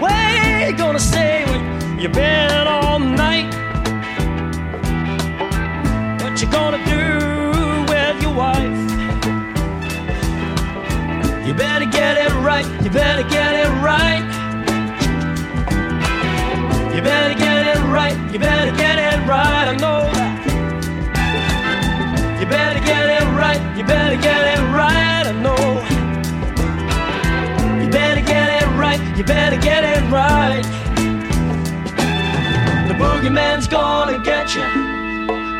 What 0.00 0.70
you 0.70 0.76
gonna 0.76 0.98
say 0.98 1.44
when 1.44 1.98
you've 1.98 2.12
been 2.12 2.66
all 2.66 2.98
night? 2.98 3.52
What 6.22 6.40
you 6.40 6.48
gonna 6.50 6.78
do 6.86 7.84
with 7.92 8.22
your 8.22 8.34
wife? 8.34 8.78
You 11.46 11.52
better 11.52 11.84
get 11.84 12.16
it 12.16 12.32
right. 12.40 12.66
You 12.82 12.90
better 12.90 13.28
get 13.28 13.54
it 13.54 13.68
right. 13.82 14.24
You 16.94 17.02
better 17.02 17.38
get 17.38 17.76
it 17.76 17.82
right. 17.92 18.16
You 18.32 18.38
better 18.38 18.74
get 18.76 18.98
it 18.98 19.26
right. 19.28 19.68
I 19.68 19.76
know 19.76 20.10
that. 20.14 20.34
You 22.40 22.46
better 22.46 22.80
get 22.80 23.20
it 23.20 23.26
right. 23.36 23.76
You 23.76 23.84
better 23.84 24.16
get 24.16 24.58
it 24.58 24.62
right. 24.72 25.26
I 25.26 25.32
know. 25.32 25.97
Right. 28.98 29.16
You 29.16 29.24
better 29.24 29.56
get 29.56 29.84
it 29.84 30.02
right. 30.10 30.62
The 32.88 32.94
boogeyman's 32.94 33.66
gonna 33.66 34.18
get 34.22 34.54
you. 34.54 34.62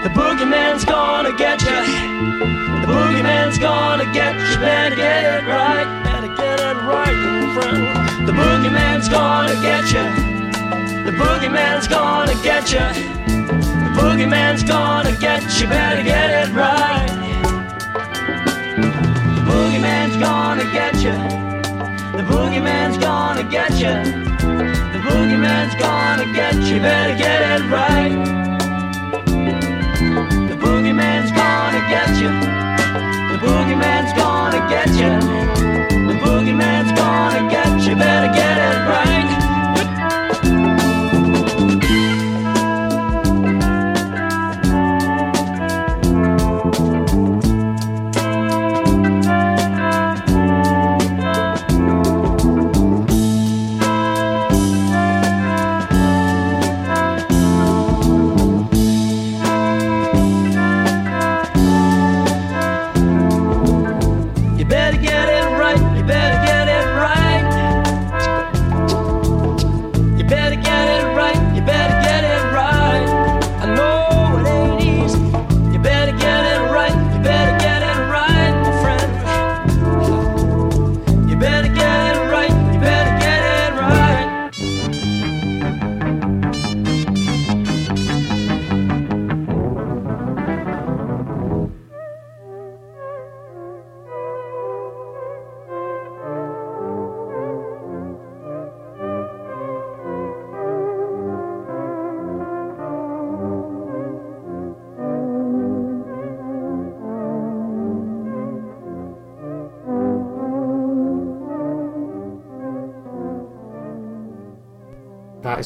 The 0.02 0.10
boogeyman's 0.10 0.84
gonna 0.84 1.36
get 1.36 1.60
you. 1.62 1.68
The 2.80 2.86
boogeyman's 2.86 3.58
gonna 3.58 4.12
get 4.12 4.34
you. 4.34 4.58
Better 4.58 4.96
get 4.96 5.24
it 5.24 5.48
right. 5.48 6.04
Better 6.04 6.34
get 6.36 6.60
it 6.60 6.76
right, 6.84 7.54
friend. 7.54 8.28
The 8.28 8.32
boogeyman's 8.32 9.08
gonna 9.08 9.54
get 9.60 9.84
you. 9.92 10.04
The 11.04 11.12
boogeyman's 11.12 11.88
gonna 11.88 12.34
get 12.42 12.72
you. 12.72 12.78
The 12.78 14.00
boogeyman's 14.00 14.62
gonna 14.62 15.16
get 15.16 15.42
you. 15.60 15.66
Better 15.68 16.02
get 16.02 16.48
it 16.48 16.54
right. 16.54 17.08
The 19.34 19.42
boogeyman's 19.50 20.16
gonna 20.16 20.64
get 20.72 20.94
you. 21.02 21.47
The 22.18 22.24
boogeyman's 22.24 22.98
gonna 22.98 23.44
get 23.48 23.70
you. 23.78 23.94
The 24.92 24.98
boogeyman's 25.06 25.76
gonna 25.76 26.26
get 26.34 26.56
you. 26.68 26.80
Better 26.80 27.16
get 27.16 27.60
it 27.60 27.70
right. 27.70 27.87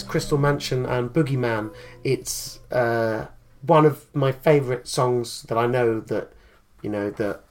Crystal 0.02 0.38
Mansion 0.38 0.84
and 0.86 1.10
Boogeyman. 1.12 1.74
It's 2.04 2.60
uh, 2.70 3.26
one 3.62 3.84
of 3.86 4.06
my 4.14 4.32
favourite 4.32 4.86
songs 4.88 5.42
that 5.44 5.56
I 5.58 5.66
know 5.66 6.00
that 6.00 6.32
you 6.82 6.90
know 6.90 7.10
that 7.10 7.42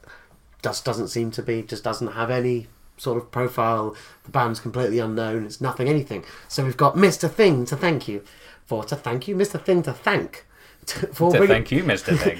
just 0.64 0.86
doesn't 0.86 1.08
seem 1.08 1.32
to 1.32 1.42
be 1.42 1.62
just 1.64 1.84
doesn't 1.84 2.10
have 2.14 2.30
any 2.30 2.68
sort 2.98 3.18
of 3.18 3.32
profile. 3.32 3.96
The 4.26 4.32
band's 4.32 4.60
completely 4.60 5.00
unknown. 5.00 5.46
It's 5.46 5.60
nothing, 5.62 5.88
anything. 5.90 6.24
So 6.48 6.64
we've 6.64 6.78
got 6.78 6.96
Mr. 6.96 7.30
Thing 7.30 7.66
to 7.66 7.76
thank 7.76 8.08
you 8.08 8.24
for 8.66 8.84
to 8.86 8.96
thank 8.96 9.28
you, 9.28 9.36
Mr. 9.36 9.60
Thing 9.62 9.82
to 9.84 9.94
thank. 9.94 10.46
To, 10.88 10.96
for 11.14 11.32
To 11.32 11.38
bringing- 11.38 11.48
thank 11.48 11.72
you, 11.72 11.84
Mr. 11.84 12.18
Thing. 12.24 12.40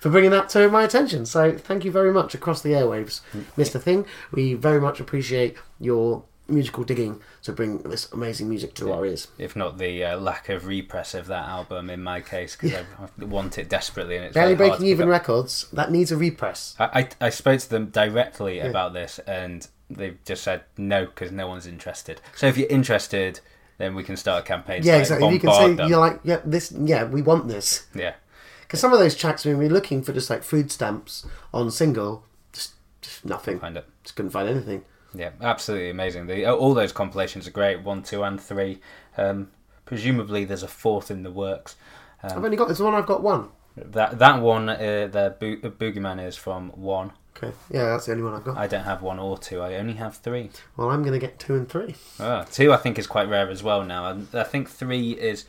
for 0.00 0.10
bringing 0.10 0.30
that 0.32 0.50
to 0.50 0.68
my 0.68 0.82
attention. 0.84 1.24
So 1.24 1.56
thank 1.56 1.82
you 1.82 1.90
very 1.90 2.12
much 2.12 2.34
across 2.34 2.60
the 2.60 2.72
airwaves, 2.72 3.22
Mr. 3.56 3.80
Thing. 3.80 4.04
We 4.32 4.52
very 4.52 4.82
much 4.82 5.00
appreciate 5.00 5.56
your 5.78 6.22
musical 6.50 6.84
digging 6.84 7.20
to 7.42 7.52
bring 7.52 7.78
this 7.82 8.10
amazing 8.12 8.48
music 8.48 8.74
to 8.74 8.92
our 8.92 9.06
ears. 9.06 9.28
if 9.38 9.54
not 9.56 9.78
the 9.78 10.04
uh, 10.04 10.18
lack 10.18 10.48
of 10.48 10.66
repress 10.66 11.14
of 11.14 11.26
that 11.28 11.48
album 11.48 11.90
in 11.90 12.02
my 12.02 12.20
case, 12.20 12.56
because 12.56 12.84
I 13.20 13.24
want 13.24 13.58
it 13.58 13.68
desperately 13.68 14.16
and 14.16 14.26
it's 14.26 14.34
Barely 14.34 14.54
Breaking 14.54 14.86
Even 14.86 15.08
up. 15.08 15.12
Records, 15.12 15.66
that 15.72 15.90
needs 15.90 16.10
a 16.12 16.16
repress. 16.16 16.74
I, 16.78 17.08
I, 17.20 17.26
I 17.26 17.30
spoke 17.30 17.60
to 17.60 17.68
them 17.70 17.86
directly 17.86 18.60
about 18.60 18.92
this 18.92 19.18
and 19.20 19.66
they've 19.88 20.18
just 20.24 20.42
said 20.42 20.62
no 20.76 21.06
because 21.06 21.32
no 21.32 21.46
one's 21.48 21.66
interested. 21.66 22.20
So 22.36 22.46
if 22.46 22.56
you're 22.56 22.68
interested, 22.68 23.40
then 23.78 23.94
we 23.94 24.02
can 24.04 24.16
start 24.16 24.44
a 24.44 24.46
campaign. 24.46 24.82
to, 24.82 24.86
Yeah, 24.86 24.94
like, 24.94 25.00
exactly. 25.02 25.28
You 25.32 25.40
can 25.40 25.52
say 25.52 25.74
them. 25.74 25.88
you're 25.88 25.98
like, 25.98 26.20
yeah, 26.22 26.40
this, 26.44 26.72
yeah, 26.72 27.04
we 27.04 27.22
want 27.22 27.48
this. 27.48 27.86
yeah. 27.94 28.14
Because 28.62 28.78
some 28.78 28.92
of 28.92 29.00
those 29.00 29.16
tracks, 29.16 29.44
we're 29.44 29.56
looking 29.68 30.00
for 30.02 30.12
just 30.12 30.30
like 30.30 30.44
food 30.44 30.70
stamps 30.70 31.26
on 31.52 31.72
single, 31.72 32.24
just, 32.52 32.74
just 33.02 33.24
nothing. 33.24 33.58
Find 33.58 33.76
it. 33.76 33.84
Just 34.04 34.14
couldn't 34.14 34.30
find 34.30 34.48
anything. 34.48 34.84
Yeah, 35.14 35.30
absolutely 35.40 35.90
amazing. 35.90 36.26
The, 36.26 36.46
all 36.46 36.74
those 36.74 36.92
compilations 36.92 37.46
are 37.48 37.52
great. 37.52 37.82
One, 37.82 38.02
two, 38.02 38.22
and 38.22 38.40
three. 38.40 38.80
Um, 39.16 39.50
presumably, 39.84 40.44
there's 40.44 40.62
a 40.62 40.68
fourth 40.68 41.10
in 41.10 41.22
the 41.22 41.30
works. 41.30 41.76
I've 42.22 42.44
only 42.44 42.56
got 42.56 42.68
this 42.68 42.80
one. 42.80 42.94
I've 42.94 43.06
got 43.06 43.22
one. 43.22 43.48
That 43.76 44.18
that 44.18 44.40
one, 44.42 44.68
uh, 44.68 45.08
the 45.10 45.34
Bo- 45.38 45.70
Boogeyman 45.70 46.24
is 46.24 46.36
from 46.36 46.70
one. 46.70 47.12
Okay, 47.36 47.54
yeah, 47.70 47.86
that's 47.86 48.06
the 48.06 48.12
only 48.12 48.24
one 48.24 48.34
I've 48.34 48.44
got. 48.44 48.58
I 48.58 48.66
don't 48.66 48.84
have 48.84 49.00
one 49.02 49.18
or 49.18 49.38
two. 49.38 49.60
I 49.62 49.76
only 49.76 49.94
have 49.94 50.16
three. 50.16 50.50
Well, 50.76 50.90
I'm 50.90 51.02
going 51.02 51.18
to 51.18 51.18
get 51.18 51.38
two 51.38 51.54
and 51.54 51.68
three. 51.68 51.94
Ah, 52.18 52.44
two, 52.50 52.72
I 52.72 52.76
think, 52.76 52.98
is 52.98 53.06
quite 53.06 53.28
rare 53.28 53.48
as 53.48 53.62
well 53.62 53.84
now. 53.84 54.10
And 54.10 54.28
I 54.34 54.42
think 54.42 54.68
three 54.68 55.12
is 55.12 55.46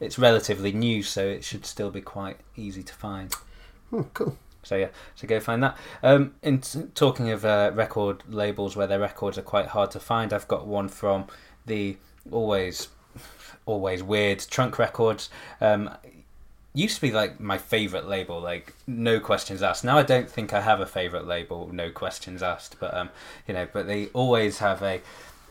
it's 0.00 0.18
relatively 0.18 0.72
new, 0.72 1.02
so 1.02 1.24
it 1.24 1.44
should 1.44 1.64
still 1.64 1.90
be 1.90 2.02
quite 2.02 2.38
easy 2.56 2.82
to 2.82 2.92
find. 2.92 3.32
Hmm, 3.90 4.02
cool. 4.12 4.36
So 4.62 4.76
yeah, 4.76 4.88
so 5.14 5.26
go 5.26 5.40
find 5.40 5.62
that. 5.62 5.76
Um, 6.02 6.34
in 6.42 6.60
t- 6.60 6.84
talking 6.94 7.30
of 7.30 7.44
uh, 7.44 7.72
record 7.74 8.22
labels 8.28 8.76
where 8.76 8.86
their 8.86 9.00
records 9.00 9.38
are 9.38 9.42
quite 9.42 9.68
hard 9.68 9.90
to 9.92 10.00
find, 10.00 10.32
I've 10.32 10.48
got 10.48 10.66
one 10.66 10.88
from 10.88 11.26
the 11.66 11.96
always, 12.30 12.88
always 13.66 14.02
weird 14.02 14.38
Trunk 14.38 14.78
Records. 14.78 15.30
Um, 15.60 15.90
used 16.74 16.96
to 16.96 17.00
be 17.02 17.12
like 17.12 17.38
my 17.38 17.58
favorite 17.58 18.08
label, 18.08 18.40
like 18.40 18.74
no 18.86 19.20
questions 19.20 19.62
asked. 19.62 19.84
Now 19.84 19.98
I 19.98 20.02
don't 20.02 20.30
think 20.30 20.52
I 20.52 20.60
have 20.60 20.80
a 20.80 20.86
favorite 20.86 21.26
label, 21.26 21.68
no 21.72 21.90
questions 21.90 22.42
asked. 22.42 22.76
But 22.80 22.94
um, 22.94 23.10
you 23.46 23.54
know, 23.54 23.68
but 23.72 23.86
they 23.86 24.06
always 24.08 24.58
have 24.58 24.82
a 24.82 25.00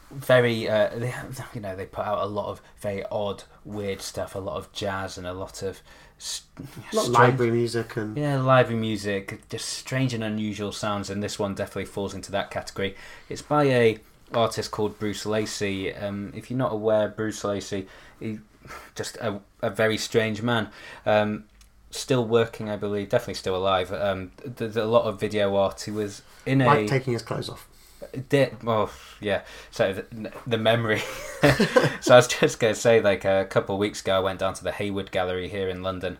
very 0.09 0.67
uh, 0.69 0.89
they 0.95 1.13
you 1.53 1.61
know 1.61 1.75
they 1.75 1.85
put 1.85 2.05
out 2.05 2.23
a 2.23 2.25
lot 2.25 2.47
of 2.47 2.61
very 2.79 3.03
odd, 3.11 3.43
weird 3.63 4.01
stuff, 4.01 4.35
a 4.35 4.39
lot 4.39 4.57
of 4.57 4.71
jazz 4.73 5.17
and 5.17 5.27
a 5.27 5.33
lot 5.33 5.61
of. 5.61 5.81
S- 6.21 6.43
A 6.57 6.61
lot 6.61 6.67
of 6.67 6.91
strange- 6.91 7.09
library 7.09 7.51
music 7.51 7.97
and 7.97 8.15
yeah, 8.17 8.39
live 8.39 8.69
music, 8.71 9.41
just 9.49 9.67
strange 9.67 10.13
and 10.13 10.23
unusual 10.23 10.71
sounds, 10.71 11.09
and 11.09 11.21
this 11.23 11.39
one 11.39 11.55
definitely 11.55 11.85
falls 11.85 12.13
into 12.13 12.31
that 12.31 12.51
category. 12.51 12.95
It's 13.29 13.41
by 13.41 13.63
a 13.65 13.97
artist 14.33 14.71
called 14.71 14.97
Bruce 14.99 15.25
Lacey. 15.25 15.93
Um, 15.93 16.31
if 16.35 16.49
you're 16.49 16.57
not 16.59 16.71
aware, 16.71 17.07
Bruce 17.07 17.43
Lacey, 17.43 17.87
he 18.19 18.39
just 18.95 19.17
a, 19.17 19.39
a 19.61 19.69
very 19.69 19.97
strange 19.97 20.41
man. 20.41 20.69
Um, 21.05 21.45
still 21.89 22.23
working, 22.25 22.69
I 22.69 22.77
believe, 22.77 23.09
definitely 23.09 23.33
still 23.33 23.55
alive. 23.55 23.91
Um, 23.91 24.31
there's 24.45 24.77
a 24.77 24.85
lot 24.85 25.03
of 25.05 25.19
video 25.19 25.55
art. 25.55 25.81
He 25.81 25.91
was 25.91 26.21
in 26.45 26.61
a 26.61 26.65
like 26.67 26.87
taking 26.87 27.13
his 27.13 27.21
clothes 27.23 27.49
off. 27.49 27.67
Di- 28.29 28.51
well, 28.63 28.89
yeah. 29.19 29.41
So 29.69 29.93
the, 29.93 30.31
the 30.47 30.57
memory. 30.57 30.99
so 32.01 32.13
I 32.13 32.15
was 32.17 32.27
just 32.27 32.59
going 32.59 32.73
to 32.73 32.79
say, 32.79 33.01
like 33.01 33.25
a 33.25 33.45
couple 33.49 33.75
of 33.75 33.79
weeks 33.79 34.01
ago, 34.01 34.17
I 34.17 34.19
went 34.19 34.39
down 34.39 34.53
to 34.55 34.63
the 34.63 34.71
Hayward 34.71 35.11
Gallery 35.11 35.47
here 35.47 35.69
in 35.69 35.83
London, 35.83 36.17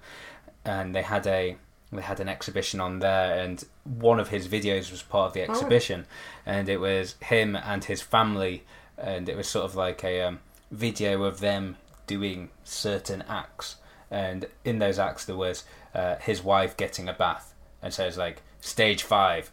and 0.66 0.94
they 0.96 1.02
had 1.02 1.26
a 1.28 1.58
they 1.92 2.02
had 2.02 2.20
an 2.20 2.30
exhibition 2.30 2.80
on 2.80 3.00
there, 3.00 3.38
and 3.38 3.64
one 3.84 4.20
of 4.20 4.30
his 4.30 4.48
videos 4.48 4.92
was 4.92 5.02
part 5.02 5.28
of 5.28 5.34
the 5.34 5.42
exhibition, 5.42 6.06
and 6.46 6.70
it 6.70 6.78
was 6.78 7.16
him 7.22 7.56
and 7.56 7.84
his 7.84 8.02
family, 8.02 8.64
and 8.98 9.28
it 9.28 9.36
was 9.36 9.48
sort 9.48 9.66
of 9.66 9.76
like 9.76 10.04
a 10.04 10.22
um, 10.22 10.40
video 10.72 11.24
of 11.24 11.40
them 11.40 11.76
doing 12.08 12.50
certain 12.64 13.24
acts, 13.28 13.76
and 14.10 14.46
in 14.64 14.80
those 14.80 15.00
acts 15.00 15.26
there 15.26 15.36
was 15.36 15.66
uh, 15.94 16.16
his 16.16 16.42
wife 16.42 16.78
getting 16.78 17.10
a 17.10 17.14
bath, 17.14 17.54
and 17.82 17.94
so 17.94 18.06
it's 18.06 18.18
like 18.18 18.42
stage 18.62 19.04
five, 19.04 19.52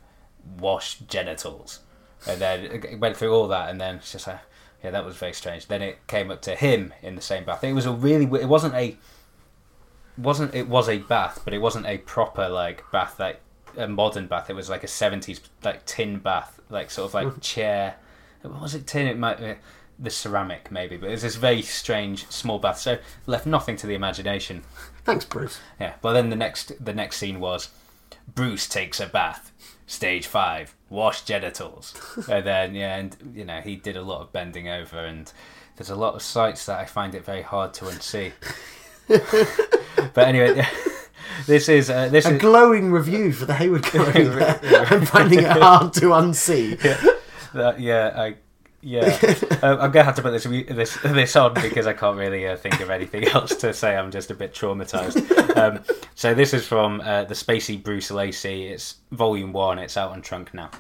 wash 0.58 0.98
genitals, 1.00 1.80
and 2.26 2.40
then 2.40 2.64
it 2.64 2.98
went 2.98 3.16
through 3.16 3.32
all 3.34 3.48
that, 3.48 3.70
and 3.70 3.80
then 3.80 3.96
it's 3.96 4.12
just 4.12 4.26
like, 4.26 4.40
yeah, 4.82 4.90
that 4.90 5.04
was 5.04 5.16
very 5.16 5.32
strange. 5.32 5.66
Then 5.66 5.82
it 5.82 6.06
came 6.06 6.30
up 6.30 6.42
to 6.42 6.54
him 6.54 6.92
in 7.02 7.16
the 7.16 7.22
same 7.22 7.44
bath. 7.44 7.64
It 7.64 7.72
was 7.72 7.86
a 7.86 7.92
really, 7.92 8.24
it 8.40 8.48
wasn't 8.48 8.74
a 8.74 8.96
wasn't 10.16 10.54
it 10.54 10.68
was 10.68 10.88
a 10.88 10.98
bath, 10.98 11.42
but 11.44 11.54
it 11.54 11.58
wasn't 11.58 11.86
a 11.86 11.98
proper 11.98 12.48
like 12.48 12.82
bath 12.90 13.18
like 13.20 13.40
a 13.76 13.86
modern 13.86 14.26
bath. 14.26 14.50
It 14.50 14.56
was 14.56 14.68
like 14.68 14.84
a 14.84 14.88
seventies 14.88 15.40
like 15.62 15.86
tin 15.86 16.18
bath, 16.18 16.60
like 16.68 16.90
sort 16.90 17.08
of 17.08 17.14
like 17.14 17.28
hmm. 17.28 17.40
chair. 17.40 17.96
Was 18.44 18.74
it 18.74 18.86
tin? 18.86 19.06
It 19.06 19.18
might 19.18 19.38
be 19.38 19.54
the 19.98 20.10
ceramic 20.10 20.70
maybe, 20.70 20.96
but 20.96 21.08
it 21.08 21.12
was 21.12 21.22
this 21.22 21.36
very 21.36 21.62
strange 21.62 22.28
small 22.28 22.58
bath. 22.58 22.78
So 22.78 22.98
left 23.26 23.46
nothing 23.46 23.76
to 23.76 23.86
the 23.86 23.94
imagination. 23.94 24.62
Thanks, 25.04 25.24
Bruce. 25.24 25.60
Yeah. 25.80 25.94
But 26.02 26.12
then 26.12 26.30
the 26.30 26.36
next 26.36 26.84
the 26.84 26.94
next 26.94 27.18
scene 27.18 27.40
was 27.40 27.70
Bruce 28.32 28.68
takes 28.68 29.00
a 29.00 29.06
bath. 29.06 29.52
Stage 29.88 30.26
five, 30.26 30.76
wash 30.90 31.22
genitals. 31.22 31.94
and 32.30 32.46
then 32.46 32.74
yeah, 32.74 32.96
and 32.96 33.16
you 33.34 33.44
know 33.44 33.62
he 33.62 33.74
did 33.74 33.96
a 33.96 34.02
lot 34.02 34.20
of 34.20 34.32
bending 34.32 34.68
over, 34.68 34.98
and 34.98 35.32
there's 35.76 35.88
a 35.88 35.96
lot 35.96 36.14
of 36.14 36.20
sights 36.20 36.66
that 36.66 36.78
I 36.78 36.84
find 36.84 37.14
it 37.14 37.24
very 37.24 37.40
hard 37.40 37.72
to 37.74 37.86
unsee. 37.86 38.32
but 40.14 40.28
anyway, 40.28 40.62
this 41.46 41.70
is 41.70 41.88
uh, 41.88 42.10
this 42.10 42.26
A 42.26 42.34
is 42.34 42.40
glowing 42.40 42.92
review 42.92 43.32
for 43.32 43.46
the 43.46 43.54
Hayward. 43.54 43.86
I'm 43.94 45.06
finding 45.06 45.38
it 45.38 45.46
hard 45.46 45.94
to 45.94 46.10
unsee. 46.10 46.78
Uh, 47.54 47.72
yeah, 47.78 48.12
I, 48.14 48.36
yeah. 48.80 49.18
uh, 49.62 49.76
I'm 49.80 49.90
gonna 49.90 50.04
have 50.04 50.16
to 50.16 50.22
put 50.22 50.30
this 50.30 50.44
this 50.44 50.98
this 51.02 51.36
on 51.36 51.54
because 51.54 51.86
I 51.86 51.92
can't 51.92 52.16
really 52.16 52.46
uh, 52.46 52.56
think 52.56 52.80
of 52.80 52.90
anything 52.90 53.24
else 53.28 53.56
to 53.56 53.72
say. 53.72 53.96
I'm 53.96 54.10
just 54.10 54.30
a 54.30 54.34
bit 54.34 54.54
traumatized. 54.54 55.56
Um, 55.56 55.82
so 56.14 56.34
this 56.34 56.54
is 56.54 56.66
from 56.66 57.00
uh, 57.00 57.24
the 57.24 57.34
Spacey 57.34 57.82
Bruce 57.82 58.10
Lacey. 58.10 58.68
It's 58.68 58.96
Volume 59.10 59.52
One. 59.52 59.78
It's 59.78 59.96
out 59.96 60.12
on 60.12 60.22
Trunk 60.22 60.54
now. 60.54 60.70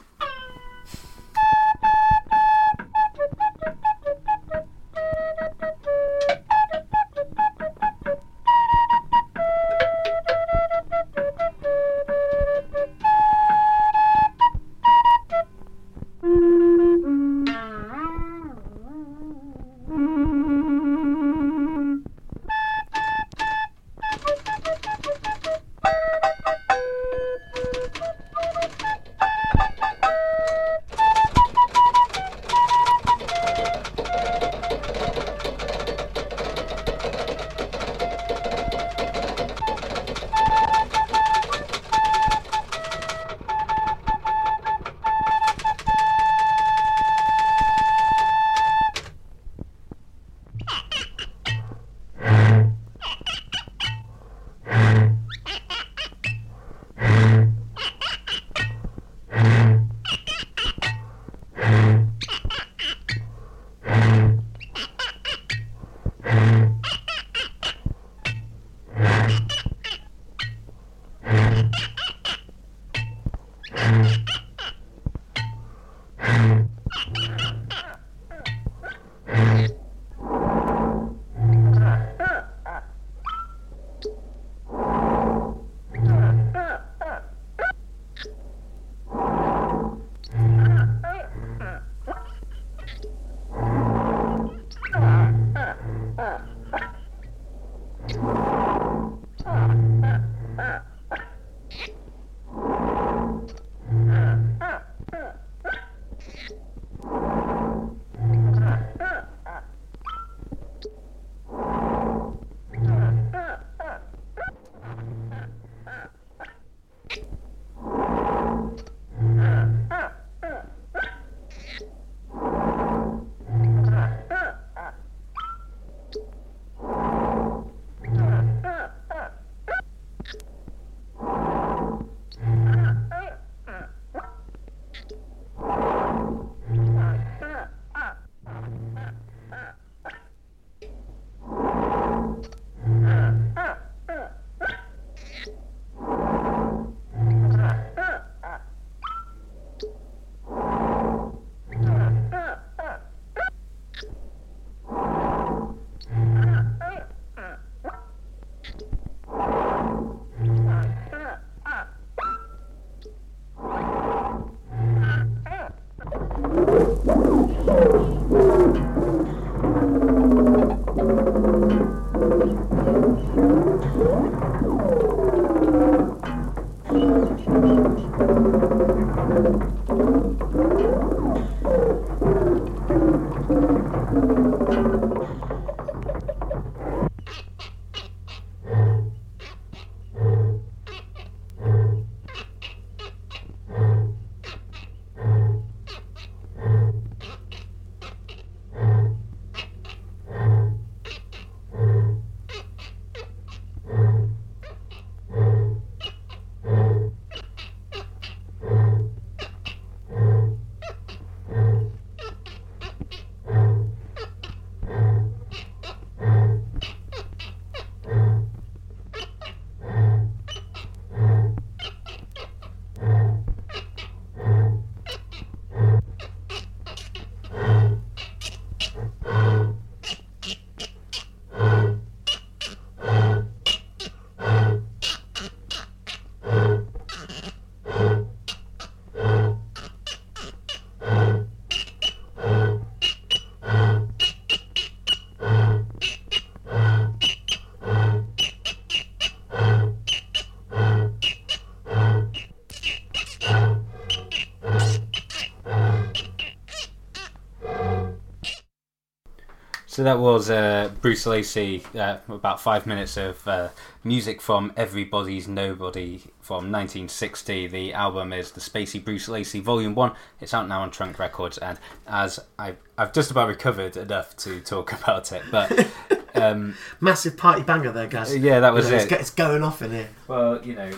So 259.98 260.04
that 260.04 260.20
was 260.20 260.48
uh, 260.48 260.92
Bruce 261.00 261.26
Lacey, 261.26 261.82
uh, 261.98 262.18
about 262.28 262.60
five 262.60 262.86
minutes 262.86 263.16
of 263.16 263.48
uh, 263.48 263.70
music 264.04 264.40
from 264.40 264.72
Everybody's 264.76 265.48
Nobody 265.48 266.18
from 266.40 266.70
1960. 266.70 267.66
The 267.66 267.94
album 267.94 268.32
is 268.32 268.52
the 268.52 268.60
Spacey 268.60 269.04
Bruce 269.04 269.26
Lacey 269.26 269.58
Volume 269.58 269.96
1. 269.96 270.12
It's 270.40 270.54
out 270.54 270.68
now 270.68 270.82
on 270.82 270.92
Trunk 270.92 271.18
Records, 271.18 271.58
and 271.58 271.80
as 272.06 272.38
I've, 272.60 272.76
I've 272.96 273.12
just 273.12 273.32
about 273.32 273.48
recovered 273.48 273.96
enough 273.96 274.36
to 274.36 274.60
talk 274.60 274.92
about 275.02 275.32
it, 275.32 275.42
but 275.50 275.88
um, 276.36 276.76
Massive 277.00 277.36
party 277.36 277.64
banger 277.64 277.90
there, 277.90 278.06
guys. 278.06 278.36
Yeah, 278.36 278.60
that 278.60 278.72
was 278.72 278.84
You 278.84 278.92
know, 278.92 278.98
it. 278.98 279.02
It's, 279.02 279.12
it's 279.12 279.30
going 279.30 279.64
off 279.64 279.82
in 279.82 279.90
here. 279.90 280.10
well, 280.28 280.64
you 280.64 280.76
know, 280.76 280.92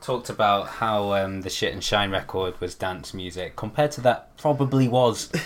talked 0.00 0.30
about 0.30 0.68
how 0.68 1.12
um, 1.12 1.42
the 1.42 1.50
Shit 1.50 1.74
and 1.74 1.84
Shine 1.84 2.10
record 2.10 2.58
was 2.58 2.74
dance 2.74 3.12
music. 3.12 3.54
Compared 3.54 3.90
to 3.90 4.00
that, 4.00 4.34
probably 4.38 4.88
was. 4.88 5.30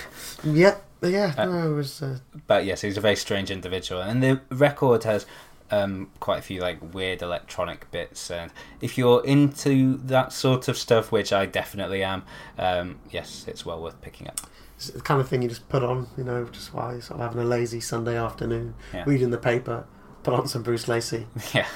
Yep. 0.45 0.87
Yeah. 1.03 1.35
no, 1.39 1.73
it 1.73 1.75
was. 1.75 2.03
Uh, 2.03 2.19
but 2.47 2.65
yes, 2.65 2.81
he's 2.83 2.97
a 2.97 3.01
very 3.01 3.17
strange 3.17 3.51
individual, 3.51 4.01
and 4.03 4.23
the 4.23 4.41
record 4.51 5.05
has 5.05 5.27
um, 5.71 6.11
quite 6.21 6.39
a 6.39 6.43
few 6.43 6.61
like 6.61 6.95
weird 6.95 7.23
electronic 7.23 7.91
bits. 7.91 8.31
And 8.31 8.51
if 8.81 8.99
you're 8.99 9.25
into 9.25 9.97
that 9.99 10.33
sort 10.33 10.69
of 10.69 10.77
stuff, 10.77 11.11
which 11.13 11.33
I 11.33 11.47
definitely 11.47 12.03
am, 12.03 12.25
um, 12.59 12.99
yes, 13.11 13.45
it's 13.49 13.65
well 13.65 13.81
worth 13.81 14.01
picking 14.03 14.27
up. 14.29 14.41
it's 14.77 14.89
the 14.89 15.01
kind 15.01 15.21
of 15.21 15.29
thing 15.29 15.43
you 15.43 15.49
just 15.49 15.69
put 15.69 15.83
on, 15.83 16.09
you 16.17 16.25
know, 16.25 16.45
just 16.47 16.75
while 16.75 16.93
you're 16.93 17.01
sort 17.03 17.21
of 17.21 17.27
having 17.27 17.43
a 17.43 17.47
lazy 17.49 17.81
Sunday 17.81 18.17
afternoon, 18.19 18.75
Yeah. 18.93 19.05
reading 19.07 19.31
the 19.31 19.39
paper, 19.39 19.87
put 20.23 20.35
on 20.35 20.49
some 20.49 20.63
Bruce 20.63 20.89
Lacey. 20.89 21.27
Yeah, 21.55 21.67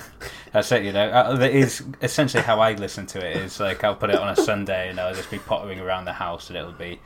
that's 0.52 0.70
it. 0.72 0.82
You 0.84 0.92
know, 0.92 1.08
uh, 1.08 1.36
that 1.36 1.52
is 1.52 1.82
essentially 2.02 2.42
how 2.42 2.60
I 2.60 2.72
listen 2.74 3.06
to 3.06 3.18
it. 3.24 3.36
it. 3.36 3.42
Is 3.44 3.60
like 3.60 3.82
I'll 3.84 3.94
put 3.96 4.10
it 4.10 4.16
on 4.16 4.28
a 4.28 4.36
Sunday 4.36 4.88
and 4.90 4.98
I'll 5.00 5.14
just 5.14 5.30
be 5.30 5.38
pottering 5.38 5.78
around 5.80 6.04
the 6.04 6.12
house, 6.14 6.48
and 6.48 6.56
it'll 6.58 6.72
be. 6.72 7.00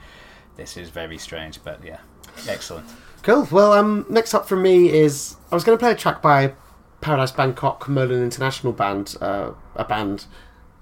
This 0.58 0.76
is 0.76 0.90
very 0.90 1.18
strange, 1.18 1.62
but 1.62 1.82
yeah, 1.84 2.00
excellent. 2.48 2.84
Cool. 3.22 3.46
Well, 3.50 3.72
um, 3.72 4.04
next 4.10 4.34
up 4.34 4.48
for 4.48 4.56
me 4.56 4.90
is 4.90 5.36
I 5.52 5.54
was 5.54 5.62
going 5.62 5.78
to 5.78 5.80
play 5.80 5.92
a 5.92 5.94
track 5.94 6.20
by 6.20 6.52
Paradise 7.00 7.30
Bangkok 7.30 7.84
Molam 7.84 8.24
International 8.24 8.72
Band, 8.72 9.14
uh, 9.20 9.52
a 9.76 9.84
band 9.84 10.26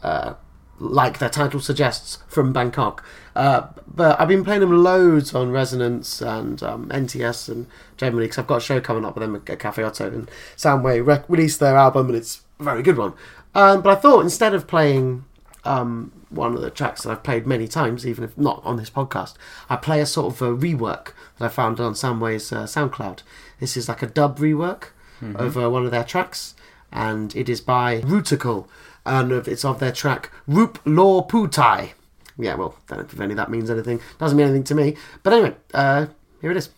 uh, 0.02 0.32
like 0.78 1.18
their 1.18 1.28
title 1.28 1.60
suggests 1.60 2.20
from 2.26 2.54
Bangkok. 2.54 3.04
Uh, 3.34 3.66
but 3.86 4.18
I've 4.18 4.28
been 4.28 4.44
playing 4.44 4.60
them 4.60 4.82
loads 4.82 5.34
on 5.34 5.50
Resonance 5.50 6.22
and 6.22 6.62
um, 6.62 6.88
NTS 6.88 7.50
and 7.50 7.66
generally 7.98 8.24
because 8.24 8.38
I've 8.38 8.46
got 8.46 8.56
a 8.56 8.60
show 8.60 8.80
coming 8.80 9.04
up 9.04 9.14
with 9.14 9.22
them 9.22 9.36
at 9.36 9.58
Cafe 9.58 9.82
Oto 9.82 10.06
and 10.06 10.30
Soundway 10.56 11.04
rec- 11.04 11.28
released 11.28 11.60
their 11.60 11.76
album 11.76 12.06
and 12.06 12.16
it's 12.16 12.42
a 12.58 12.64
very 12.64 12.82
good 12.82 12.96
one. 12.96 13.12
Um, 13.54 13.82
but 13.82 13.98
I 13.98 14.00
thought 14.00 14.20
instead 14.22 14.54
of 14.54 14.66
playing 14.66 15.26
um, 15.66 16.12
one 16.30 16.54
of 16.54 16.60
the 16.60 16.70
tracks 16.70 17.02
that 17.02 17.10
I've 17.10 17.22
played 17.22 17.46
many 17.46 17.68
times, 17.68 18.06
even 18.06 18.24
if 18.24 18.36
not 18.38 18.62
on 18.64 18.76
this 18.76 18.90
podcast, 18.90 19.34
I 19.68 19.76
play 19.76 20.00
a 20.00 20.06
sort 20.06 20.32
of 20.32 20.42
a 20.42 20.54
rework 20.54 21.12
that 21.38 21.46
I 21.46 21.48
found 21.48 21.80
on 21.80 21.94
Soundway's 21.94 22.52
uh, 22.52 22.64
SoundCloud. 22.64 23.22
This 23.60 23.76
is 23.76 23.88
like 23.88 24.02
a 24.02 24.06
dub 24.06 24.38
rework 24.38 24.88
of 25.34 25.56
uh, 25.56 25.70
one 25.70 25.84
of 25.84 25.90
their 25.90 26.04
tracks, 26.04 26.54
and 26.92 27.34
it 27.34 27.48
is 27.48 27.60
by 27.60 28.02
Ruticle, 28.02 28.68
and 29.04 29.32
it's 29.32 29.64
of 29.64 29.80
their 29.80 29.92
track 29.92 30.30
Roop 30.46 30.78
Law 30.84 31.26
Putai. 31.26 31.92
Yeah, 32.38 32.54
well, 32.56 32.76
I 32.90 32.96
don't 32.96 33.06
know 33.06 33.12
if 33.12 33.20
any 33.20 33.32
of 33.32 33.38
that 33.38 33.50
means 33.50 33.70
anything. 33.70 34.00
Doesn't 34.18 34.36
mean 34.36 34.46
anything 34.46 34.64
to 34.64 34.74
me. 34.74 34.96
But 35.22 35.32
anyway, 35.32 35.56
uh, 35.72 36.06
here 36.42 36.50
it 36.50 36.56
is. 36.58 36.70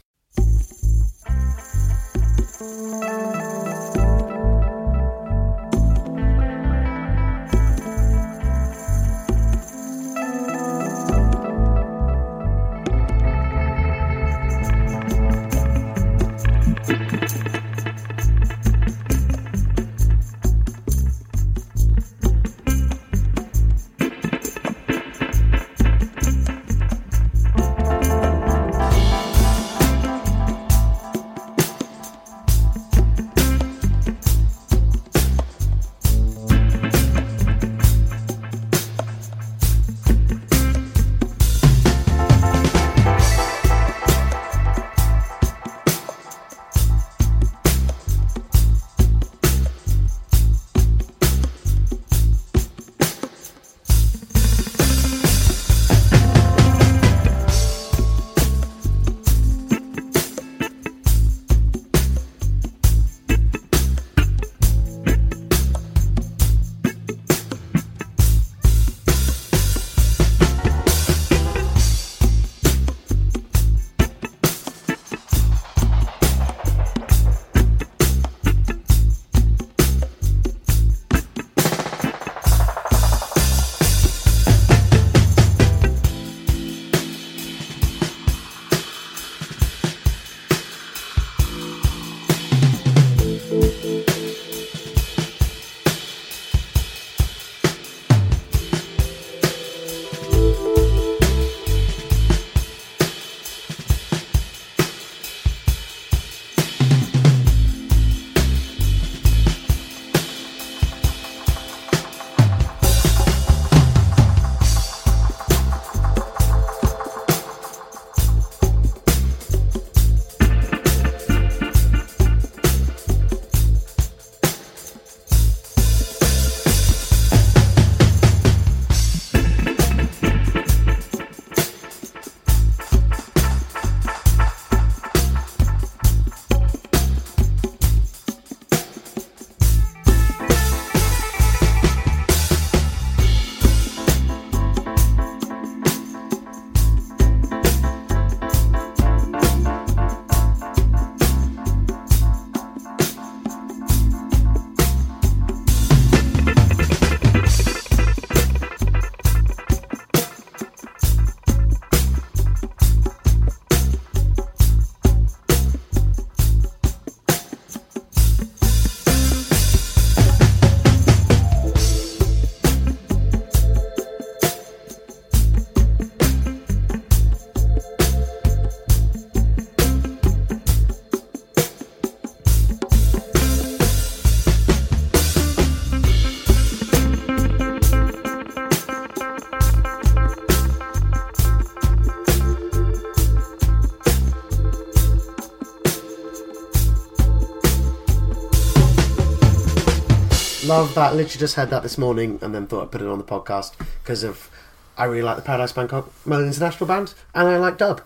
Love 200.68 200.94
that. 200.96 201.14
Literally 201.14 201.38
just 201.38 201.54
heard 201.54 201.70
that 201.70 201.82
this 201.82 201.96
morning 201.96 202.38
and 202.42 202.54
then 202.54 202.66
thought 202.66 202.82
I'd 202.82 202.90
put 202.90 203.00
it 203.00 203.08
on 203.08 203.16
the 203.16 203.24
podcast 203.24 203.72
because 204.02 204.22
of 204.22 204.50
I 204.98 205.06
really 205.06 205.22
like 205.22 205.36
the 205.36 205.42
Paradise 205.42 205.72
Bangkok 205.72 206.12
Molam 206.26 206.46
International 206.46 206.86
Band 206.86 207.14
and 207.34 207.48
I 207.48 207.56
like 207.56 207.78
dub. 207.78 208.02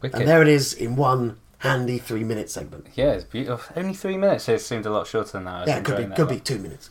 Wicked. 0.00 0.20
And 0.20 0.28
there 0.28 0.40
it 0.40 0.46
is 0.46 0.72
in 0.72 0.94
one 0.94 1.38
handy 1.58 1.98
three 1.98 2.22
minute 2.22 2.48
segment. 2.48 2.86
Yeah, 2.94 3.14
it's 3.14 3.24
beautiful. 3.24 3.74
Only 3.74 3.92
three 3.92 4.16
minutes. 4.16 4.48
It 4.48 4.60
seemed 4.60 4.86
a 4.86 4.90
lot 4.90 5.08
shorter 5.08 5.32
than 5.32 5.46
that. 5.46 5.66
Yeah, 5.66 5.78
it 5.78 5.84
could 5.84 5.96
be 6.08 6.14
could 6.14 6.28
be 6.28 6.38
two 6.38 6.60
minutes. 6.60 6.90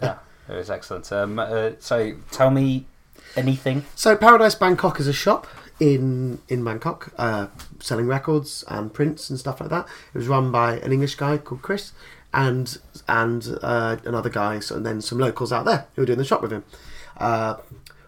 Yeah, 0.00 0.18
it 0.48 0.54
was 0.54 0.70
excellent. 0.70 1.10
Um, 1.10 1.40
uh, 1.40 1.70
so 1.80 2.14
tell 2.30 2.52
me 2.52 2.86
anything. 3.34 3.84
So 3.96 4.16
Paradise 4.16 4.54
Bangkok 4.54 5.00
is 5.00 5.08
a 5.08 5.12
shop 5.12 5.48
in 5.80 6.38
in 6.48 6.62
Bangkok, 6.62 7.12
uh, 7.18 7.48
selling 7.80 8.06
records 8.06 8.62
and 8.68 8.94
prints 8.94 9.28
and 9.28 9.40
stuff 9.40 9.60
like 9.60 9.70
that. 9.70 9.88
It 10.14 10.18
was 10.18 10.28
run 10.28 10.52
by 10.52 10.76
an 10.76 10.92
English 10.92 11.16
guy 11.16 11.38
called 11.38 11.62
Chris 11.62 11.90
and 12.32 12.78
and 13.08 13.58
uh, 13.62 13.96
another 14.04 14.30
guy, 14.30 14.60
so, 14.60 14.76
and 14.76 14.86
then 14.86 15.00
some 15.00 15.18
locals 15.18 15.52
out 15.52 15.64
there 15.64 15.86
who 15.94 16.02
were 16.02 16.06
doing 16.06 16.18
the 16.18 16.24
shop 16.24 16.42
with 16.42 16.52
him. 16.52 16.64
Uh, 17.16 17.56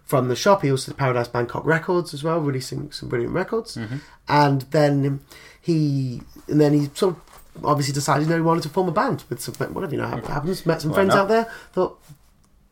from 0.05 0.29
the 0.29 0.37
shop, 0.37 0.63
he 0.63 0.71
also 0.71 0.93
did 0.93 0.99
Paradise 0.99 1.29
Bangkok 1.29 1.65
Records 1.65 2.13
as 2.13 2.23
well, 2.23 2.39
releasing 2.39 2.93
some 2.93 3.09
brilliant 3.09 3.35
records. 3.35 3.79
And 4.29 4.63
then 4.63 5.21
he 5.61 6.21
and 6.47 6.61
then 6.61 6.73
he 6.75 6.91
sort 6.95 7.17
of 7.17 7.65
obviously 7.65 7.95
decided 7.95 8.25
you 8.25 8.31
know 8.31 8.37
he 8.37 8.43
wanted 8.43 8.63
to 8.65 8.69
form 8.69 8.89
a 8.89 8.93
band 8.93 9.25
with 9.29 9.41
some 9.41 9.55
whatever 9.73 9.95
you 9.95 10.01
know 10.01 10.09
happens. 10.09 10.67
Met 10.67 10.83
some 10.83 10.91
Why 10.91 10.97
friends 10.97 11.09
not? 11.11 11.19
out 11.19 11.29
there. 11.29 11.45
Thought 11.73 11.99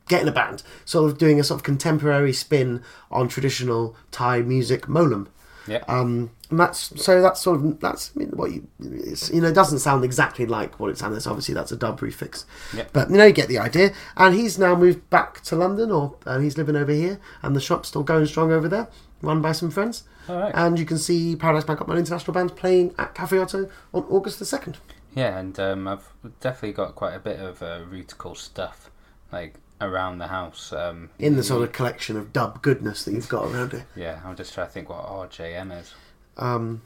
get 0.08 0.22
in 0.22 0.28
a 0.28 0.32
band, 0.32 0.62
sort 0.84 1.10
of 1.10 1.16
doing 1.16 1.40
a 1.40 1.44
sort 1.44 1.60
of 1.60 1.64
contemporary 1.64 2.32
spin 2.32 2.82
on 3.10 3.28
traditional 3.28 3.96
Thai 4.10 4.42
music, 4.42 4.82
molam. 4.86 5.28
Yeah. 5.66 5.84
Um, 5.88 6.30
and 6.50 6.60
that's 6.60 7.02
so 7.02 7.22
that's 7.22 7.40
sort 7.40 7.60
of 7.60 7.80
that's 7.80 8.12
I 8.14 8.20
mean, 8.20 8.30
what 8.30 8.50
you 8.50 8.66
you 8.78 9.40
know 9.40 9.48
it 9.48 9.54
doesn't 9.54 9.78
sound 9.78 10.04
exactly 10.04 10.46
like 10.46 10.78
what 10.78 10.90
it 10.90 10.98
sounds. 10.98 11.26
Obviously, 11.26 11.54
that's 11.54 11.72
a 11.72 11.76
dub 11.76 12.00
refix. 12.00 12.44
Yep. 12.74 12.90
But 12.92 13.10
you 13.10 13.16
know 13.16 13.24
you 13.24 13.32
get 13.32 13.48
the 13.48 13.58
idea. 13.58 13.92
And 14.16 14.34
he's 14.34 14.58
now 14.58 14.74
moved 14.74 15.08
back 15.10 15.40
to 15.42 15.56
London, 15.56 15.90
or 15.90 16.16
uh, 16.26 16.38
he's 16.38 16.58
living 16.58 16.76
over 16.76 16.92
here, 16.92 17.20
and 17.42 17.56
the 17.56 17.60
shop's 17.60 17.88
still 17.88 18.02
going 18.02 18.26
strong 18.26 18.52
over 18.52 18.68
there, 18.68 18.88
run 19.22 19.40
by 19.40 19.52
some 19.52 19.70
friends. 19.70 20.04
All 20.28 20.38
right. 20.38 20.52
And 20.54 20.78
you 20.78 20.84
can 20.84 20.98
see 20.98 21.36
Paradise 21.36 21.64
Bangkok 21.64 21.88
Molam 21.88 21.98
International 21.98 22.32
Band 22.32 22.54
playing 22.54 22.94
at 22.98 23.14
Cafe 23.14 23.36
Oto 23.38 23.68
on 23.92 24.04
August 24.04 24.38
the 24.38 24.44
second. 24.44 24.78
Yeah, 25.14 25.38
and 25.38 25.58
um, 25.58 25.88
I've 25.88 26.08
definitely 26.40 26.72
got 26.72 26.94
quite 26.94 27.14
a 27.14 27.18
bit 27.18 27.38
of 27.38 27.62
uh, 27.62 27.80
rutical 27.88 28.34
stuff 28.34 28.90
like 29.30 29.54
around 29.82 30.18
the 30.18 30.28
house. 30.28 30.72
Um, 30.72 31.10
In 31.18 31.36
the 31.36 31.42
sort 31.42 31.62
of 31.62 31.72
collection 31.72 32.16
of 32.16 32.32
dub 32.32 32.62
goodness 32.62 33.04
that 33.04 33.12
you've 33.12 33.28
got 33.28 33.44
around 33.50 33.72
here. 33.72 33.86
yeah, 33.96 34.20
I'm 34.24 34.36
just 34.36 34.54
trying 34.54 34.66
to 34.68 34.72
think 34.72 34.88
what 34.88 35.04
RJM 35.06 35.78
is. 35.80 35.94
Um, 36.36 36.82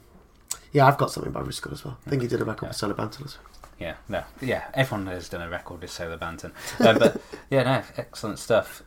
yeah, 0.73 0.85
I've 0.87 0.97
got 0.97 1.11
something 1.11 1.31
by 1.31 1.41
Riscott 1.41 1.71
as 1.73 1.85
well. 1.85 1.97
I 2.05 2.09
think 2.09 2.21
he 2.21 2.27
did 2.27 2.41
a 2.41 2.45
record 2.45 2.67
with 2.69 2.75
Solo 2.77 2.93
Banton 2.93 3.25
as 3.25 3.37
well. 3.37 3.45
Yeah, 3.79 3.95
no, 4.09 4.23
yeah, 4.41 4.65
everyone 4.73 5.05
has 5.07 5.29
done 5.29 5.41
a 5.41 5.49
record 5.49 5.81
with 5.81 5.91
Solo 5.91 6.17
Banton. 6.17 6.51
Um, 6.85 6.97
but 6.97 7.21
yeah, 7.49 7.63
no, 7.63 7.83
excellent 7.95 8.39
stuff. 8.39 8.81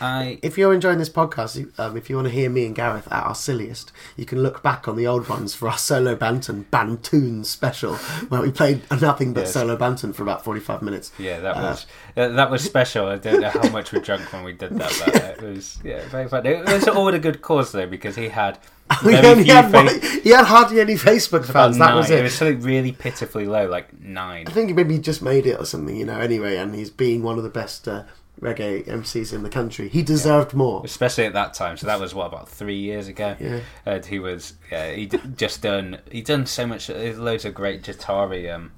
I 0.00 0.38
If 0.42 0.58
you're 0.58 0.74
enjoying 0.74 0.98
this 0.98 1.08
podcast, 1.08 1.72
um, 1.78 1.96
if 1.96 2.08
you 2.10 2.16
want 2.16 2.28
to 2.28 2.32
hear 2.34 2.50
me 2.50 2.66
and 2.66 2.74
Gareth 2.74 3.06
at 3.10 3.24
our 3.24 3.34
silliest, 3.34 3.92
you 4.16 4.24
can 4.26 4.42
look 4.42 4.62
back 4.62 4.86
on 4.88 4.96
the 4.96 5.06
old 5.06 5.28
ones 5.28 5.54
for 5.54 5.68
our 5.68 5.78
Solo 5.78 6.14
Banton 6.16 6.64
Bantoon 6.70 7.44
special, 7.44 7.94
where 8.28 8.42
we 8.42 8.50
played 8.50 8.82
nothing 9.00 9.32
but 9.32 9.40
Yes. 9.42 9.52
Solo 9.52 9.76
Banton 9.76 10.14
for 10.14 10.22
about 10.22 10.44
45 10.44 10.82
minutes. 10.82 11.12
yeah, 11.18 11.40
that 11.40 11.56
Uh, 11.56 11.60
was 11.62 11.86
uh, 12.16 12.28
that 12.28 12.50
was 12.50 12.62
special. 12.64 13.06
I 13.06 13.16
don't 13.18 13.40
know 13.40 13.50
how 13.50 13.68
much 13.70 13.92
we 13.92 14.00
drunk 14.00 14.32
when 14.32 14.44
we 14.44 14.52
did 14.52 14.76
that, 14.78 15.02
but 15.04 15.14
it 15.42 15.42
was 15.42 15.78
yeah 15.84 16.06
very 16.08 16.28
fun. 16.28 16.44
It 16.46 16.64
was 16.66 16.88
all 16.88 17.08
a 17.08 17.18
good 17.18 17.42
cause 17.42 17.72
though 17.72 17.86
because 17.86 18.16
he 18.16 18.28
had 18.28 18.58
he, 19.02 19.10
very 19.10 19.26
only 19.26 19.44
few 19.44 19.52
had, 19.54 20.04
he 20.22 20.30
had 20.30 20.44
hardly 20.44 20.80
any 20.80 20.94
Facebook 20.94 21.44
fans. 21.44 21.76
That 21.78 21.86
nine. 21.88 21.96
was 21.96 22.10
It 22.10 22.20
it. 22.20 22.22
was 22.22 22.34
something 22.34 22.60
really 22.60 22.92
pitifully 22.92 23.46
low, 23.46 23.66
like 23.68 23.98
nine. 24.00 24.46
I 24.46 24.50
think 24.52 24.68
maybe 24.68 24.94
he 24.94 24.98
maybe 24.98 25.02
just 25.02 25.22
made 25.22 25.44
it 25.46 25.58
or 25.58 25.64
something, 25.64 25.96
you 25.96 26.04
know. 26.04 26.20
Anyway, 26.20 26.56
and 26.56 26.72
he's 26.74 26.90
being 26.90 27.22
one 27.24 27.36
of 27.36 27.42
the 27.42 27.50
best 27.50 27.88
uh, 27.88 28.04
reggae 28.40 28.84
MCs 28.86 29.32
in 29.32 29.42
the 29.42 29.48
country. 29.48 29.88
He 29.88 30.02
deserved 30.02 30.54
more. 30.54 30.82
especially 30.84 31.24
at 31.24 31.32
that 31.32 31.54
time. 31.54 31.76
So 31.76 31.86
that 31.86 31.98
was 32.00 32.14
what 32.14 32.26
about 32.26 32.48
three 32.48 32.78
years 32.78 33.08
ago. 33.08 33.36
Yeah. 33.40 33.60
and 33.84 34.04
he 34.04 34.18
was 34.18 34.54
yeah, 34.70 34.92
he 34.92 35.06
just 35.36 35.62
done 35.62 35.98
he 36.10 36.22
done 36.22 36.46
so 36.46 36.66
much 36.66 36.88
loads 36.88 37.44
of 37.44 37.54
great 37.54 37.82
Jahtari 37.82 38.52
um 38.52 38.72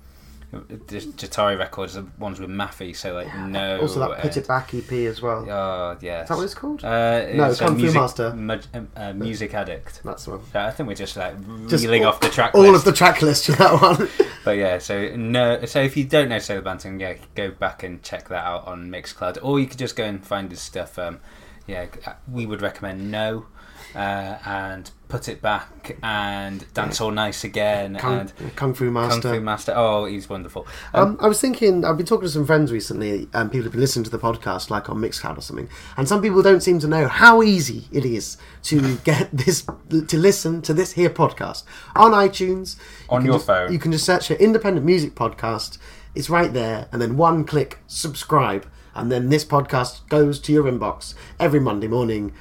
Jahtari 0.53 1.59
records, 1.59 1.95
the 1.95 2.07
ones 2.19 2.41
with 2.41 2.49
Maffy. 2.49 2.97
So 2.97 3.15
like 3.15 3.35
no, 3.39 3.81
Also, 3.81 4.01
that 4.01 4.19
Put 4.21 4.37
It 4.37 4.49
Back 4.49 4.73
EP 4.75 4.91
as 5.07 5.21
well. 5.21 5.45
Oh 5.49 5.97
yeah, 6.01 6.23
Is 6.23 6.29
that 6.29 6.37
what 6.37 6.45
it's 6.45 6.55
called? 6.55 6.83
Uh, 6.85 7.27
No, 7.35 7.51
it's 7.51 7.61
a 7.61 7.65
Kung 7.65 7.75
Fu 7.77 7.83
music, 7.83 8.01
Master. 8.01 8.27
um, 8.29 8.89
uh, 8.97 9.13
music 9.13 9.53
addict. 9.55 10.01
That's 10.05 10.25
the 10.25 10.31
one. 10.33 10.41
So 10.53 10.61
I 10.61 10.71
think 10.71 10.89
we're 10.89 10.95
just 10.95 11.17
like 11.17 11.35
Just 11.69 11.85
reeling 11.85 12.05
all- 12.05 12.13
off 12.15 12.21
the 12.21 12.31
track 12.31 12.55
All 12.55 12.63
list. 12.63 12.75
of 12.77 12.85
the 12.85 12.93
track 12.93 13.21
list 13.23 13.47
for 13.47 13.53
that 13.53 13.81
one. 13.81 14.09
But 14.45 14.57
yeah, 14.57 14.79
so 14.79 15.15
no, 15.15 15.63
so 15.67 15.83
if 15.83 15.95
you 15.95 16.05
don't 16.05 16.31
know 16.31 16.39
Solo 16.39 16.63
Banton, 16.63 16.99
yeah, 16.99 17.15
go 17.35 17.51
back 17.51 17.83
and 17.83 18.03
check 18.03 18.29
that 18.31 18.45
out 18.47 18.67
on 18.67 18.89
Mixcloud, 18.89 19.37
or 19.43 19.61
you 19.61 19.67
could 19.67 19.79
just 19.79 19.95
go 19.95 20.05
and 20.05 20.25
find 20.27 20.51
his 20.51 20.61
stuff. 20.63 20.99
Um, 20.99 21.21
yeah, 21.69 21.87
we 22.31 22.47
would 22.47 22.63
recommend 22.63 23.11
No, 23.11 23.47
uh, 23.95 24.39
and 24.45 24.91
Put 25.09 25.29
It 25.29 25.41
Back, 25.41 25.97
and 26.03 26.65
Dance 26.75 27.01
All 27.01 27.11
Nice 27.11 27.45
Again, 27.45 27.97
Kung, 27.97 28.21
and 28.21 28.57
Kung 28.57 28.75
Fu 28.75 28.91
Master. 28.91 29.21
Kung 29.23 29.33
Fu 29.35 29.41
Master. 29.41 29.73
Oh, 29.77 30.05
he's 30.05 30.29
wonderful. 30.29 30.67
Um, 30.93 31.03
Um, 31.11 31.19
I 31.21 31.29
was 31.29 31.41
thinking, 31.41 31.85
I've 31.85 31.97
been 31.97 32.05
talking 32.07 32.27
to 32.27 32.33
some 32.33 32.45
friends 32.47 32.73
recently, 32.73 33.29
and 33.33 33.51
people 33.51 33.65
have 33.65 33.73
been 33.73 33.81
listening 33.81 34.05
to 34.05 34.11
the 34.11 34.19
podcast, 34.19 34.69
like 34.71 34.91
on 34.91 34.97
Mixcloud 34.99 35.39
or 35.39 35.41
something, 35.41 35.69
and 35.97 36.07
some 36.09 36.21
people 36.21 36.43
don't 36.43 36.63
seem 36.63 36.79
to 36.81 36.89
know 36.89 37.07
how 37.09 37.43
easy 37.43 37.85
it 37.93 38.05
is 38.05 38.37
to 38.65 38.97
get 38.99 39.31
this, 39.37 39.65
to 39.91 40.17
listen 40.19 40.61
to 40.63 40.75
this 40.75 40.93
here 40.93 41.11
podcast 41.11 41.65
on 41.97 42.11
iTunes. 42.13 42.77
On 43.09 43.21
can 43.21 43.27
your 43.27 43.37
just- 43.37 43.47
phone. 43.47 43.73
You 43.73 43.79
can 43.79 43.93
just 43.93 44.05
search 44.05 44.29
for 44.29 44.35
Independent 44.35 44.85
Music 44.85 45.15
Podcast. 45.15 45.79
It's 46.15 46.29
right 46.29 46.53
there, 46.53 46.89
and 46.93 47.01
then 47.01 47.17
one 47.17 47.45
click, 47.45 47.79
subscribe, 47.87 48.67
and 48.99 49.11
then 49.11 49.29
this 49.29 49.45
podcast 49.45 50.09
goes 50.09 50.39
to 50.41 50.53
your 50.53 50.65
inbox 50.65 51.15
every 51.39 51.61
Monday 51.61 51.89
morning, 51.89 52.33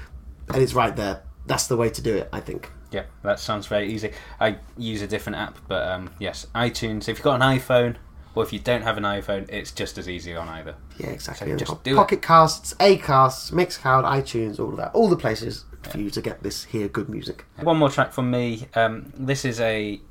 and 0.49 0.61
it's 0.61 0.73
right 0.73 0.95
there. 0.95 1.23
That's 1.45 1.67
the 1.67 1.77
way 1.77 1.89
to 1.89 2.01
do 2.01 2.15
it, 2.15 2.29
I 2.33 2.39
think. 2.39 2.71
Yeah, 2.91 3.03
that 3.23 3.39
sounds 3.39 3.67
very 3.67 3.91
easy. 3.91 4.11
I 4.39 4.57
use 4.77 5.01
a 5.01 5.07
different 5.07 5.37
app, 5.37 5.57
but 5.67 5.87
um, 5.87 6.09
yes, 6.19 6.47
iTunes. 6.55 7.09
If 7.09 7.17
you've 7.17 7.23
got 7.23 7.41
an 7.41 7.57
iPhone, 7.57 7.95
or 8.35 8.43
if 8.43 8.53
you 8.53 8.59
don't 8.59 8.83
have 8.83 8.97
an 8.97 9.03
iPhone, 9.03 9.49
it's 9.49 9.71
just 9.71 9.97
as 9.97 10.07
easy 10.07 10.35
on 10.35 10.47
either. 10.47 10.75
Yeah, 10.97 11.07
exactly. 11.07 11.51
So 11.51 11.57
just 11.57 11.83
do 11.83 11.93
it. 11.93 11.97
Pocket 11.97 12.21
Casts, 12.21 12.75
Acasts, 12.79 13.51
Mixcloud, 13.51 14.03
iTunes, 14.03 14.59
all 14.59 14.69
of 14.69 14.77
that, 14.77 14.91
all 14.93 15.09
the 15.09 15.17
places 15.17 15.65
for 15.89 15.97
you 15.97 16.09
to 16.11 16.21
get 16.21 16.43
this 16.43 16.65
here 16.65 16.87
good 16.87 17.09
music. 17.09 17.45
One 17.61 17.77
more 17.77 17.89
track 17.89 18.11
from 18.13 18.29
me. 18.29 18.67
Um, 18.75 19.11
this 19.17 19.43
is 19.45 19.59
a 19.59 20.01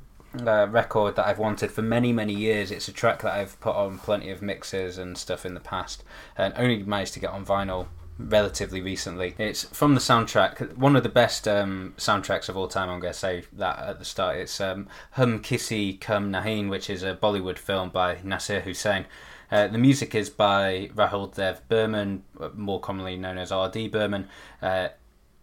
uh, 0.45 0.67
record 0.67 1.15
that 1.15 1.27
I've 1.27 1.39
wanted 1.39 1.71
for 1.71 1.81
many, 1.81 2.13
many 2.13 2.33
years. 2.33 2.71
It's 2.71 2.87
a 2.87 2.93
track 2.93 3.21
that 3.21 3.33
I've 3.33 3.59
put 3.59 3.75
on 3.75 3.99
plenty 3.99 4.29
of 4.29 4.41
mixes 4.41 4.97
and 4.97 5.17
stuff 5.17 5.45
in 5.45 5.53
the 5.53 5.59
past, 5.59 6.03
and 6.37 6.53
only 6.57 6.83
managed 6.83 7.13
to 7.15 7.19
get 7.19 7.31
on 7.31 7.45
vinyl 7.45 7.87
relatively 8.19 8.81
recently. 8.81 9.35
It's 9.37 9.63
from 9.65 9.93
the 9.93 9.99
soundtrack, 9.99 10.75
one 10.77 10.95
of 10.95 11.03
the 11.03 11.09
best 11.09 11.47
um, 11.47 11.93
soundtracks 11.97 12.49
of 12.49 12.57
all 12.57 12.67
time. 12.67 12.89
I'm 12.89 12.99
going 12.99 13.13
to 13.13 13.19
say 13.19 13.43
that 13.53 13.79
at 13.79 13.99
the 13.99 14.05
start. 14.05 14.37
It's 14.37 14.59
um, 14.59 14.87
Hum 15.11 15.39
Kisi 15.41 15.99
Kum 15.99 16.31
Nahin, 16.31 16.69
which 16.69 16.89
is 16.89 17.03
a 17.03 17.15
Bollywood 17.15 17.57
film 17.57 17.89
by 17.89 18.19
Nasir 18.23 18.61
Hussain. 18.61 19.05
Uh, 19.49 19.67
the 19.67 19.77
music 19.77 20.13
is 20.13 20.29
by 20.29 20.89
Rahul 20.93 21.33
Dev 21.33 21.61
Burman, 21.69 22.23
more 22.53 22.81
commonly 22.81 23.15
known 23.15 23.37
as 23.37 23.51
R.D. 23.51 23.87
Burman. 23.87 24.27
Uh, 24.61 24.89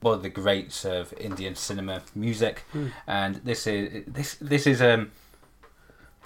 one 0.04 0.14
of 0.14 0.22
the 0.22 0.28
greats 0.28 0.84
of 0.84 1.12
Indian 1.14 1.54
cinema 1.56 2.02
music, 2.14 2.64
and 3.06 3.36
this 3.36 3.66
is 3.66 4.04
this 4.06 4.36
this 4.40 4.66
is 4.66 4.80
um. 4.82 5.10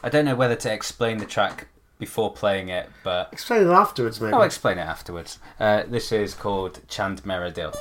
I 0.03 0.09
don't 0.09 0.25
know 0.25 0.37
whether 0.37 0.57
to 0.57 0.73
explain 0.73 1.19
the 1.19 1.27
track 1.27 1.67
before 1.99 2.33
playing 2.33 2.69
it, 2.69 2.89
but 3.03 3.31
Explain 3.33 3.63
it 3.67 3.71
afterwards, 3.71 4.21
maybe. 4.21 4.33
I'll 4.33 4.43
explain 4.43 4.79
it 4.79 4.83
afterwards. 4.83 5.39
Uh, 5.59 5.83
this 5.89 6.13
is 6.13 6.35
called 6.35 6.81
Chand 6.89 7.25
Mera 7.27 7.51
Dil. 7.51 7.73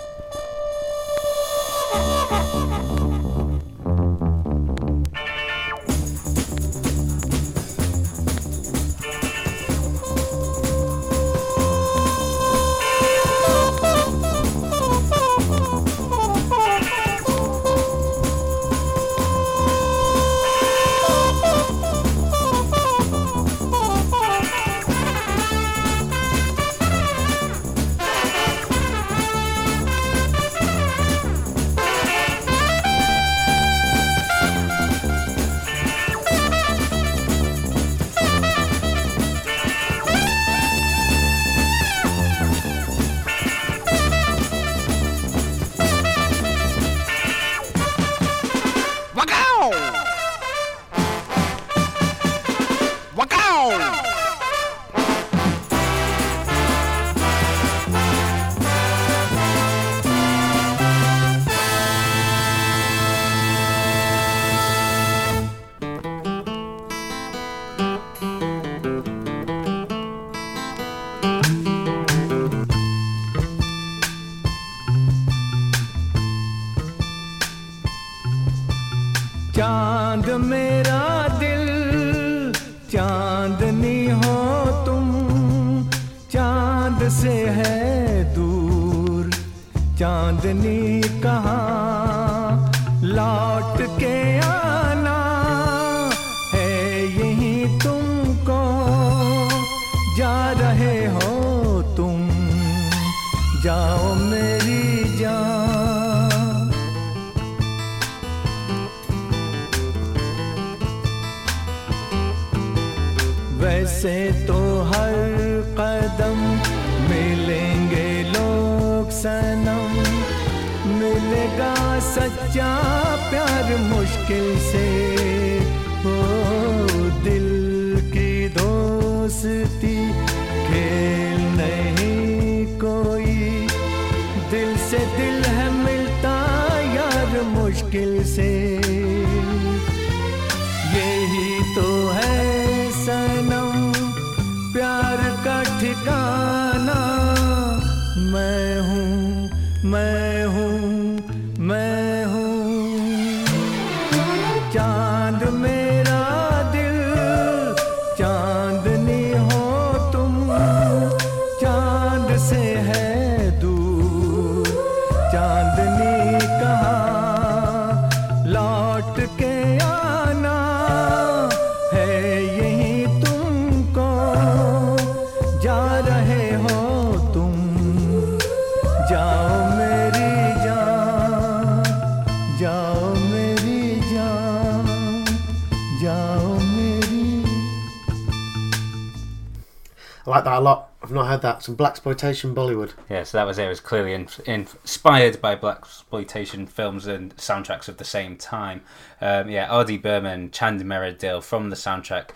I've 191.07 191.13
not 191.13 191.27
heard 191.27 191.41
that. 191.43 191.63
Some 191.63 191.75
black 191.75 191.91
exploitation 191.91 192.53
Bollywood. 192.53 192.91
Yeah, 193.09 193.23
so 193.23 193.37
that 193.37 193.45
was 193.45 193.57
it. 193.57 193.63
It 193.63 193.69
was 193.69 193.79
clearly 193.79 194.11
in, 194.11 194.27
inspired 194.45 195.39
by 195.39 195.55
black 195.55 195.77
exploitation 195.77 196.67
films 196.67 197.07
and 197.07 197.33
soundtracks 197.37 197.87
of 197.87 197.95
the 197.95 198.03
same 198.03 198.35
time. 198.35 198.81
Um, 199.21 199.49
yeah, 199.49 199.67
R.D. 199.69 199.99
Burman, 199.99 200.51
Chand 200.51 200.83
Mera 200.83 201.13
Dil 201.13 201.39
from 201.39 201.69
the 201.69 201.77
soundtrack. 201.77 202.31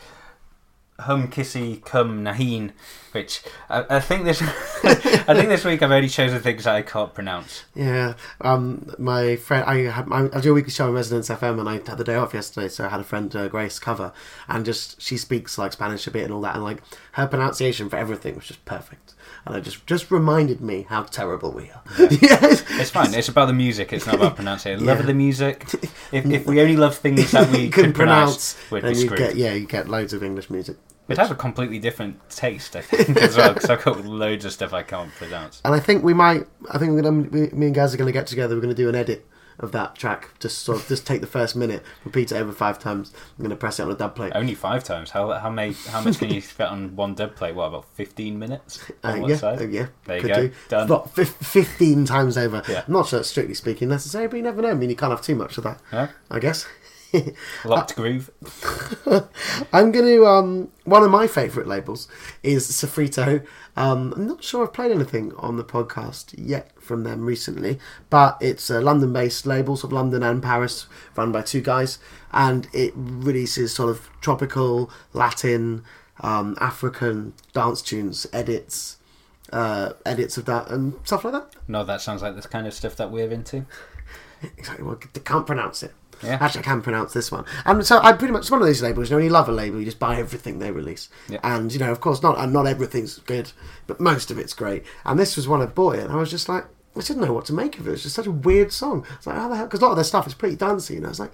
Hum 1.02 1.28
Kissy 1.30 1.84
Cum 1.84 2.24
Naheen, 2.24 2.72
which 3.12 3.42
I, 3.70 3.98
I 3.98 4.00
think 4.00 4.26
this 4.26 4.42
I 4.84 5.34
think 5.34 5.50
this 5.50 5.64
week 5.66 5.82
I've 5.82 5.92
only 5.92 6.10
chosen 6.10 6.40
things 6.40 6.64
that 6.64 6.76
I 6.76 6.82
can't 6.82 7.14
pronounce. 7.14 7.64
Yeah, 7.76 8.14
um, 8.42 8.92
my 8.98 9.36
friend, 9.36 9.66
I 9.66 9.92
had 9.92 10.08
I, 10.12 10.30
I 10.34 10.42
do 10.42 10.52
a 10.52 10.54
weekly 10.54 10.72
show 10.72 10.88
on 10.88 10.94
Resonance 10.94 11.30
FM, 11.30 11.60
and 11.60 11.68
I 11.70 11.74
had 11.74 11.98
the 11.98 12.04
day 12.04 12.16
off 12.16 12.34
yesterday, 12.34 12.68
so 12.70 12.86
I 12.86 12.90
had 12.90 13.00
a 13.00 13.04
friend 13.04 13.36
uh, 13.36 13.48
Grace 13.48 13.80
cover, 13.80 14.12
and 14.48 14.66
just 14.66 15.02
she 15.02 15.18
speaks 15.18 15.58
like 15.58 15.74
Spanish 15.74 16.08
a 16.08 16.12
bit 16.12 16.24
and 16.24 16.34
all 16.34 16.42
that, 16.42 16.56
and 16.56 16.64
like 16.64 16.82
her 17.14 17.28
pronunciation 17.28 17.90
for 17.90 17.98
everything 17.98 18.36
was 18.36 18.46
just 18.48 18.64
perfect, 18.66 19.14
and 19.46 19.56
it 19.56 19.62
just 19.62 19.86
just 19.88 20.12
reminded 20.12 20.62
me 20.62 20.86
how 20.90 21.04
terrible 21.04 21.52
we 21.52 21.70
are. 21.72 21.82
yes, 22.22 22.64
It's 22.70 22.90
fine. 22.92 23.14
It's 23.14 23.30
about 23.30 23.48
the 23.48 23.54
music. 23.54 23.92
It's 23.94 24.06
not 24.06 24.16
about 24.16 24.36
pronunciation. 24.36 24.86
Love 24.86 24.98
Yeah. 24.98 25.02
of 25.02 25.08
the 25.08 25.14
music. 25.14 25.66
If, 26.12 26.26
if 26.26 26.46
we 26.46 26.60
only 26.60 26.76
love 26.76 26.98
things 26.98 27.32
that 27.32 27.50
we 27.52 27.70
can 27.70 27.94
pronounce, 27.94 28.56
pronounce, 28.68 28.72
we'd 28.72 28.84
be 28.84 28.90
you 29.00 29.06
screwed. 29.06 29.18
get 29.18 29.36
yeah, 29.38 29.54
you 29.54 29.66
get 29.66 29.88
loads 29.88 30.12
of 30.12 30.22
English 30.24 30.50
music. 30.50 30.76
We'd 31.08 31.18
have 31.18 31.32
a 31.32 31.36
completely 31.36 31.80
different 31.80 32.30
taste, 32.30 32.76
I 32.76 32.82
think, 32.82 33.18
as 33.18 33.36
well. 33.36 33.54
Because 33.54 33.70
I've 33.70 33.84
got 33.84 34.06
loads 34.06 34.46
of 34.46 34.54
stuff 34.54 34.72
I 34.74 34.84
can't 34.84 35.12
pronounce. 35.16 35.62
And 35.66 35.74
I 35.74 35.80
think 35.80 36.04
we 36.04 36.14
might. 36.14 36.48
I 36.70 36.78
think 36.78 36.92
we're 36.94 37.02
gonna. 37.02 37.22
We, 37.30 37.50
me 37.50 37.66
and 37.68 37.76
Gaz 37.76 37.94
are 37.94 37.98
gonna 37.98 38.12
get 38.14 38.28
together. 38.28 38.56
We're 38.56 38.62
gonna 38.62 38.74
do 38.74 38.88
an 38.88 38.96
edit 38.96 39.28
of 39.60 39.74
that 39.74 39.96
track. 39.96 40.30
Just 40.40 40.60
sort 40.60 40.80
of 40.82 40.88
just 40.88 41.06
take 41.06 41.20
the 41.22 41.28
first 41.28 41.56
minute, 41.56 41.84
repeat 42.06 42.32
it 42.32 42.36
over 42.36 42.54
five 42.54 42.80
times. 42.80 43.12
I'm 43.38 43.44
gonna 43.44 43.58
press 43.58 43.80
it 43.80 43.84
on 43.84 43.92
a 43.92 43.96
dub 43.96 44.16
plate. 44.16 44.32
Only 44.36 44.56
five 44.56 44.84
times. 44.86 45.10
How 45.12 45.32
how 45.34 45.50
many? 45.50 45.74
How 45.90 46.02
much 46.02 46.18
can 46.20 46.30
you 46.30 46.42
fit 46.42 46.68
on 46.68 46.96
one 46.96 47.14
dub 47.16 47.36
plate? 47.36 47.56
What 47.56 47.66
about 47.68 47.86
fifteen 47.94 48.40
minutes? 48.40 48.80
On 49.04 49.18
Uh, 49.18 49.22
one 49.22 49.30
yeah, 49.32 49.36
side? 49.36 49.62
uh, 49.62 49.66
yeah, 49.66 49.88
There 50.06 50.18
you 50.18 50.28
go. 50.28 50.48
do. 50.48 50.54
Done. 50.70 51.08
Fif- 51.10 51.36
fifteen 51.36 52.06
times 52.06 52.38
over. 52.38 52.62
Yeah. 52.70 52.84
I'm 52.88 52.94
not 52.94 53.08
sure, 53.08 53.22
strictly 53.24 53.56
speaking, 53.56 53.90
necessary, 53.90 54.28
but 54.28 54.38
you 54.38 54.44
never 54.44 54.62
know. 54.62 54.70
I 54.70 54.76
mean, 54.76 54.90
you 54.90 54.96
can't 54.96 55.12
have 55.12 55.22
too 55.22 55.36
much 55.36 55.58
of 55.58 55.66
that. 55.66 55.82
Yeah. 55.92 56.08
I 56.30 56.40
guess. 56.40 56.66
Locked 57.66 57.96
groove. 57.96 58.30
I'm 59.74 59.92
going 59.92 60.06
to. 60.06 60.26
Um, 60.26 60.72
one 60.84 61.04
of 61.04 61.12
my 61.12 61.28
favourite 61.28 61.68
labels 61.68 62.08
is 62.44 62.70
Sofrito. 62.70 63.46
Um, 63.76 64.14
I'm 64.16 64.28
not 64.28 64.44
sure 64.44 64.64
I've 64.64 64.74
played 64.74 64.92
anything 64.92 65.34
on 65.38 65.58
the 65.58 65.64
podcast 65.64 66.34
yet 66.38 66.72
from 66.82 67.04
them 67.04 67.26
recently, 67.26 67.80
but 68.10 68.38
it's 68.42 68.70
a 68.70 68.82
London 68.82 69.14
based 69.14 69.46
label, 69.46 69.76
sort 69.76 69.92
of 69.92 69.96
London 69.96 70.24
and 70.24 70.42
Paris, 70.42 70.88
run 71.16 71.32
by 71.32 71.42
two 71.42 71.62
guys, 71.62 72.00
and 72.32 72.68
it 72.74 72.94
releases 72.96 73.74
sort 73.74 73.90
of 73.90 74.10
tropical, 74.22 74.92
Latin, 75.14 75.84
um, 76.22 76.58
African 76.60 77.34
dance 77.54 77.82
tunes, 77.82 78.28
edits. 78.34 78.98
Uh, 79.52 79.92
edits 80.06 80.38
of 80.38 80.46
that 80.46 80.70
and 80.70 80.94
stuff 81.04 81.26
like 81.26 81.34
that. 81.34 81.54
No, 81.68 81.84
that 81.84 82.00
sounds 82.00 82.22
like 82.22 82.42
the 82.42 82.48
kind 82.48 82.66
of 82.66 82.74
stuff 82.74 82.96
that 82.96 83.12
we're 83.12 83.30
into. 83.30 83.66
Exactly. 84.58 84.84
Well, 84.84 84.98
I 85.16 85.20
can't 85.20 85.46
pronounce 85.46 85.84
it. 85.84 85.94
Yeah. 86.24 86.38
Actually, 86.40 86.62
I 86.62 86.64
can 86.64 86.82
pronounce 86.82 87.14
this 87.14 87.32
one. 87.32 87.46
And 87.66 87.86
so 87.86 88.00
I 88.02 88.14
pretty 88.14 88.32
much 88.32 88.42
it's 88.42 88.52
one 88.52 88.62
of 88.62 88.68
these 88.68 88.82
labels. 88.82 89.10
You 89.10 89.14
know, 89.14 89.18
when 89.18 89.26
you 89.26 89.32
love 89.32 89.50
a 89.50 89.52
label, 89.52 89.80
you 89.80 89.86
just 89.86 90.00
buy 90.00 90.18
everything 90.18 90.60
they 90.60 90.72
release. 90.72 91.10
Yeah. 91.30 91.40
And 91.44 91.72
you 91.72 91.80
know, 91.80 91.92
of 91.92 92.02
course, 92.02 92.22
not 92.22 92.38
and 92.38 92.54
not 92.54 92.68
everything's 92.68 93.20
good, 93.20 93.52
but 93.88 94.00
most 94.00 94.32
of 94.32 94.38
it's 94.38 94.54
great. 94.54 94.84
And 95.06 95.20
this 95.20 95.36
was 95.36 95.48
one 95.48 95.62
I 95.62 95.66
bought 95.66 95.96
it, 95.96 96.04
and 96.04 96.12
I 96.14 96.18
was 96.18 96.32
just 96.32 96.50
like, 96.50 96.66
I 96.96 97.00
didn't 97.00 97.22
know 97.24 97.34
what 97.34 97.46
to 97.46 97.54
make 97.54 97.80
of 97.80 97.88
it. 97.88 97.94
It's 97.94 98.04
just 98.04 98.16
such 98.16 98.28
a 98.28 98.32
weird 98.32 98.72
song. 98.72 99.06
It's 99.16 99.26
like, 99.26 99.38
how 99.38 99.48
the 99.48 99.56
hell? 99.56 99.66
Because 99.66 99.80
a 99.80 99.84
lot 99.84 99.92
of 99.92 99.98
their 99.98 100.04
stuff 100.04 100.28
is 100.28 100.34
pretty 100.34 100.56
dancey, 100.56 100.98
and 100.98 101.06
I 101.06 101.10
was 101.10 101.20
like, 101.20 101.34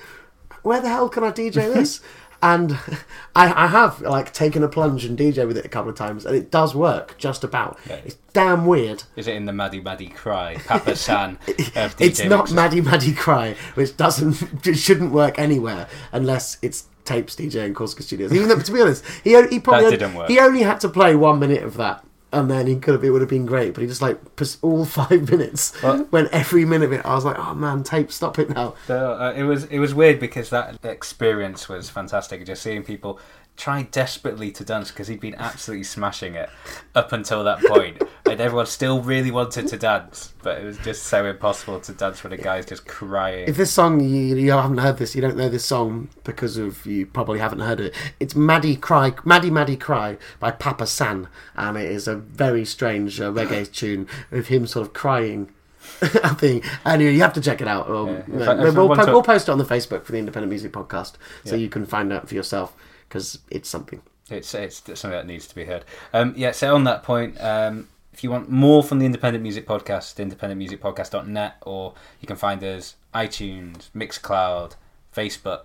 where 0.64 0.82
the 0.82 0.90
hell 0.90 1.10
can 1.10 1.24
I 1.24 1.32
DJ 1.32 1.74
this? 1.74 2.02
and 2.54 2.72
I, 3.36 3.66
I 3.66 3.68
have 3.68 4.02
like 4.02 4.34
taken 4.34 4.64
a 4.64 4.68
plunge 4.68 5.06
and 5.06 5.18
DJ 5.18 5.46
with 5.48 5.58
it 5.58 5.66
a 5.66 5.70
couple 5.70 5.90
of 5.90 5.98
times, 5.98 6.26
and 6.26 6.36
it 6.36 6.52
does 6.52 6.74
work 6.74 7.18
just 7.18 7.44
about. 7.44 7.78
Yeah. 7.88 8.00
It's 8.06 8.18
damn 8.34 8.66
weird. 8.66 9.04
Is 9.16 9.28
it 9.28 9.36
in 9.36 9.46
the 9.46 9.54
Maddie 9.54 9.82
Maddie 9.82 10.10
Cry, 10.10 10.58
Papa 10.66 10.96
San 10.96 11.32
of 11.32 11.40
DJ 11.46 11.78
uh, 11.78 11.90
it's 12.00 12.24
not 12.24 12.40
mixes? 12.40 12.56
Maddie 12.56 12.82
Maddie 12.82 13.14
Cry, 13.14 13.56
which 13.76 13.98
doesn't, 13.98 14.42
it 14.68 14.76
shouldn't 14.76 15.12
work 15.12 15.38
anywhere 15.38 15.88
unless 16.12 16.58
it's 16.62 16.86
tapes 17.04 17.36
DJ 17.36 17.66
in 17.66 17.74
Corsica 17.74 18.04
Studios. 18.04 18.34
Even 18.34 18.48
though, 18.50 18.60
to 18.60 18.72
be 18.72 18.82
honest, 18.82 19.04
he 19.24 19.30
he 19.48 19.60
probably 19.60 19.86
only, 19.86 19.98
didn't 19.98 20.16
work. 20.16 20.30
he 20.30 20.40
only 20.40 20.62
had 20.62 20.80
to 20.82 20.90
play 20.90 21.16
one 21.16 21.40
minute 21.40 21.64
of 21.64 21.76
that, 21.78 22.06
and 22.40 22.52
then 22.52 22.68
he 22.68 22.76
could 22.76 22.94
have 22.94 23.04
it 23.04 23.10
would 23.10 23.22
have 23.22 23.30
been 23.30 23.46
great. 23.46 23.74
But 23.74 23.82
he 23.82 23.88
just 23.88 24.02
like 24.02 24.20
all 24.62 24.86
five 25.00 25.30
minutes. 25.30 25.76
When 26.10 26.30
every 26.32 26.66
minute 26.66 26.86
of 26.86 26.94
it, 26.94 27.06
I 27.06 27.16
was 27.16 27.26
like, 27.26 27.38
oh 27.40 27.54
man, 27.54 27.84
tape, 27.84 28.12
stop 28.12 28.40
it 28.40 28.50
now. 28.50 28.76
So, 28.86 29.14
uh, 29.14 29.34
it 29.36 29.44
was 29.44 29.66
it 29.66 29.80
was 29.80 29.94
weird 29.94 30.20
because 30.20 30.50
that 30.50 30.84
experience 30.84 31.68
was 31.68 31.90
fantastic. 31.90 32.46
Just 32.46 32.62
seeing 32.62 32.84
people 32.84 33.20
try 33.58 33.82
desperately 33.82 34.52
to 34.52 34.64
dance 34.64 34.92
because 34.92 35.08
he'd 35.08 35.20
been 35.20 35.36
absolutely 35.36 35.84
smashing 35.84 36.36
it 36.36 36.50
up 36.96 37.12
until 37.12 37.44
that 37.44 37.60
point, 37.66 38.02
and 38.26 38.40
everyone 38.40 38.68
still 38.68 39.02
really 39.02 39.32
wanted 39.32 39.68
to 39.68 39.78
dance, 39.78 40.34
but 40.44 40.60
it 40.62 40.64
was 40.64 40.78
just 40.78 41.04
so 41.04 41.26
impossible 41.26 41.80
to 41.82 41.92
dance 41.92 42.24
when 42.24 42.32
a 42.34 42.38
guy's 42.38 42.66
just 42.68 42.86
crying. 42.88 43.48
If 43.48 43.58
this 43.58 43.72
song 43.72 44.00
you, 44.00 44.36
you 44.36 44.52
haven't 44.52 44.78
heard 44.78 44.98
this, 44.98 45.16
you 45.16 45.22
don't 45.22 45.36
know 45.36 45.50
this 45.50 45.66
song 45.66 46.10
because 46.24 46.58
of 46.58 46.86
you 46.86 47.06
probably 47.08 47.40
haven't 47.40 47.60
heard 47.60 47.80
it. 47.80 47.96
It's 48.20 48.36
Maddie 48.36 48.76
Cry, 48.76 49.14
Maddie 49.26 49.50
Maddie 49.50 49.76
Cry 49.78 50.18
by 50.40 50.52
Papa 50.52 50.86
San, 50.86 51.28
and 51.56 51.78
it 51.78 51.92
is 51.92 52.08
a 52.08 52.16
very 52.16 52.64
strange 52.64 53.20
uh, 53.20 53.32
reggae 53.32 53.70
tune 53.74 54.08
with 54.30 54.48
him 54.48 54.68
sort 54.68 54.86
of 54.88 54.94
crying. 54.94 55.50
I 56.02 56.30
think 56.34 56.66
anyway, 56.86 57.14
you 57.16 57.22
have 57.22 57.34
to 57.34 57.42
check 57.42 57.62
it 57.62 57.68
out. 57.68 57.88
Or, 57.90 58.08
Yeah. 58.08 58.18
If 58.20 58.28
no, 58.28 58.52
I- 58.52 58.54
if 58.68 58.76
I 58.76 58.78
we'll, 58.78 58.90
po- 58.96 59.06
to- 59.06 59.12
we'll 59.14 59.24
post 59.24 59.48
it 59.48 59.52
on 59.52 59.58
the 59.58 59.64
Facebook 59.66 60.04
for 60.04 60.12
the 60.12 60.18
Independent 60.20 60.50
Music 60.50 60.72
Podcast, 60.74 61.14
so 61.46 61.56
Yeah. 61.56 61.62
you 61.62 61.70
can 61.70 61.86
find 61.86 62.12
out 62.14 62.28
for 62.28 62.36
yourself 62.36 62.76
because 63.08 63.40
it's 63.50 63.70
something. 63.70 64.02
It's 64.30 64.54
it's 64.54 64.78
something 64.78 65.12
that 65.12 65.26
needs 65.26 65.48
to 65.48 65.56
be 65.56 65.66
heard. 65.66 65.86
Um, 66.14 66.34
yeah. 66.36 66.52
So 66.52 66.76
on 66.76 66.84
that 66.84 67.04
point, 67.04 67.42
um, 67.42 67.88
if 68.12 68.24
you 68.24 68.32
want 68.32 68.50
more 68.50 68.84
from 68.84 69.00
the 69.00 69.06
Independent 69.06 69.44
Music 69.44 69.68
Podcast, 69.68 70.16
independentmusicpodcast.net, 70.16 71.58
or 71.62 71.94
you 72.20 72.28
can 72.28 72.36
find 72.36 72.64
us 72.64 72.96
iTunes, 73.14 73.90
Mixcloud, 73.96 74.76
Facebook, 75.16 75.62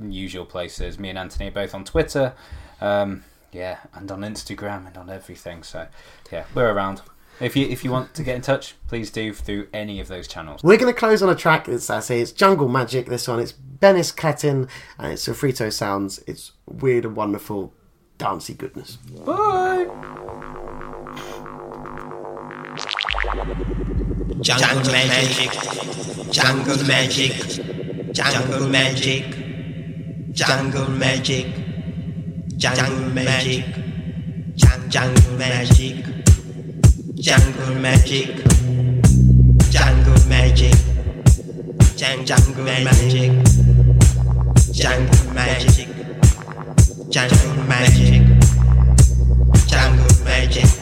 usual 0.00 0.44
places. 0.44 0.98
Me 0.98 1.08
and 1.08 1.18
Anthony 1.18 1.48
are 1.48 1.52
both 1.52 1.74
on 1.74 1.84
Twitter, 1.84 2.34
um, 2.80 3.24
yeah, 3.52 3.78
and 3.94 4.10
on 4.10 4.20
Instagram 4.20 4.86
and 4.86 4.96
on 4.96 5.08
everything. 5.08 5.62
So 5.62 5.86
yeah, 6.30 6.44
we're 6.54 6.72
around. 6.72 7.02
If 7.42 7.56
you 7.56 7.66
if 7.66 7.82
you 7.82 7.90
want 7.90 8.14
to 8.14 8.22
get 8.22 8.36
in 8.36 8.42
touch, 8.42 8.76
please 8.86 9.10
do 9.10 9.34
through 9.34 9.66
any 9.72 9.98
of 9.98 10.06
those 10.06 10.28
channels. 10.28 10.62
We're 10.62 10.78
going 10.78 10.92
to 10.92 10.98
close 10.98 11.22
on 11.24 11.28
a 11.28 11.34
track. 11.34 11.66
It's 11.68 11.90
I 11.90 11.98
say 11.98 12.20
it's 12.20 12.30
Jungle 12.30 12.68
Magic. 12.68 13.06
This 13.06 13.26
one 13.26 13.40
it's 13.40 13.52
Benis 13.52 14.14
Kletin 14.14 14.68
and 14.98 15.12
it's 15.12 15.26
Sofrito 15.26 15.72
Sounds. 15.72 16.22
It's 16.28 16.52
weird 16.66 17.04
and 17.04 17.16
wonderful, 17.16 17.74
dancey 18.16 18.54
goodness. 18.54 18.96
Bye. 18.96 19.88
Jungle 24.40 24.92
magic, 24.92 25.50
jungle 26.30 26.82
magic, 26.84 28.12
jungle 28.12 28.68
magic, 28.68 29.24
jungle 30.32 30.88
magic, 30.90 31.46
jungle 32.56 33.10
magic, 33.12 33.64
jung- 34.56 36.21
jungle 37.22 37.76
magic, 37.76 38.26
jungle 39.70 40.26
magic, 40.28 40.74
jungle 41.96 42.64
magic, 42.64 43.30
jung- 43.46 43.46
jungle 44.72 45.32
magic, 45.32 45.86
jungle 47.12 47.54
magic, 47.62 47.62
jungle 47.62 47.64
magic, 47.68 48.22
jungle 49.68 50.24
magic. 50.24 50.81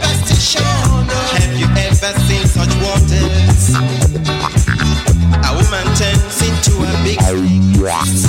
snake. 7.81 8.20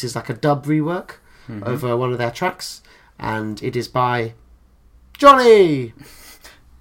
this 0.00 0.12
is 0.12 0.16
like 0.16 0.30
a 0.30 0.34
dub 0.34 0.64
rework 0.64 1.16
mm-hmm. 1.46 1.86
Uh, 1.86 1.96
one 1.96 2.10
of 2.10 2.18
their 2.18 2.30
tracks, 2.30 2.82
and 3.18 3.62
it 3.62 3.76
is 3.76 3.88
by 3.88 4.34
Johnny. 5.16 5.92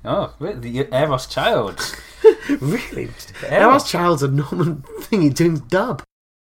Oh, 0.05 0.33
the 0.39 0.87
Eros 0.93 1.27
Child. 1.27 1.77
really? 2.61 3.09
Eros 3.51 3.91
Child's 3.91 4.23
a 4.23 4.29
Norman 4.29 4.85
thingy 5.01 5.33
doing 5.33 5.57
dub. 5.67 6.01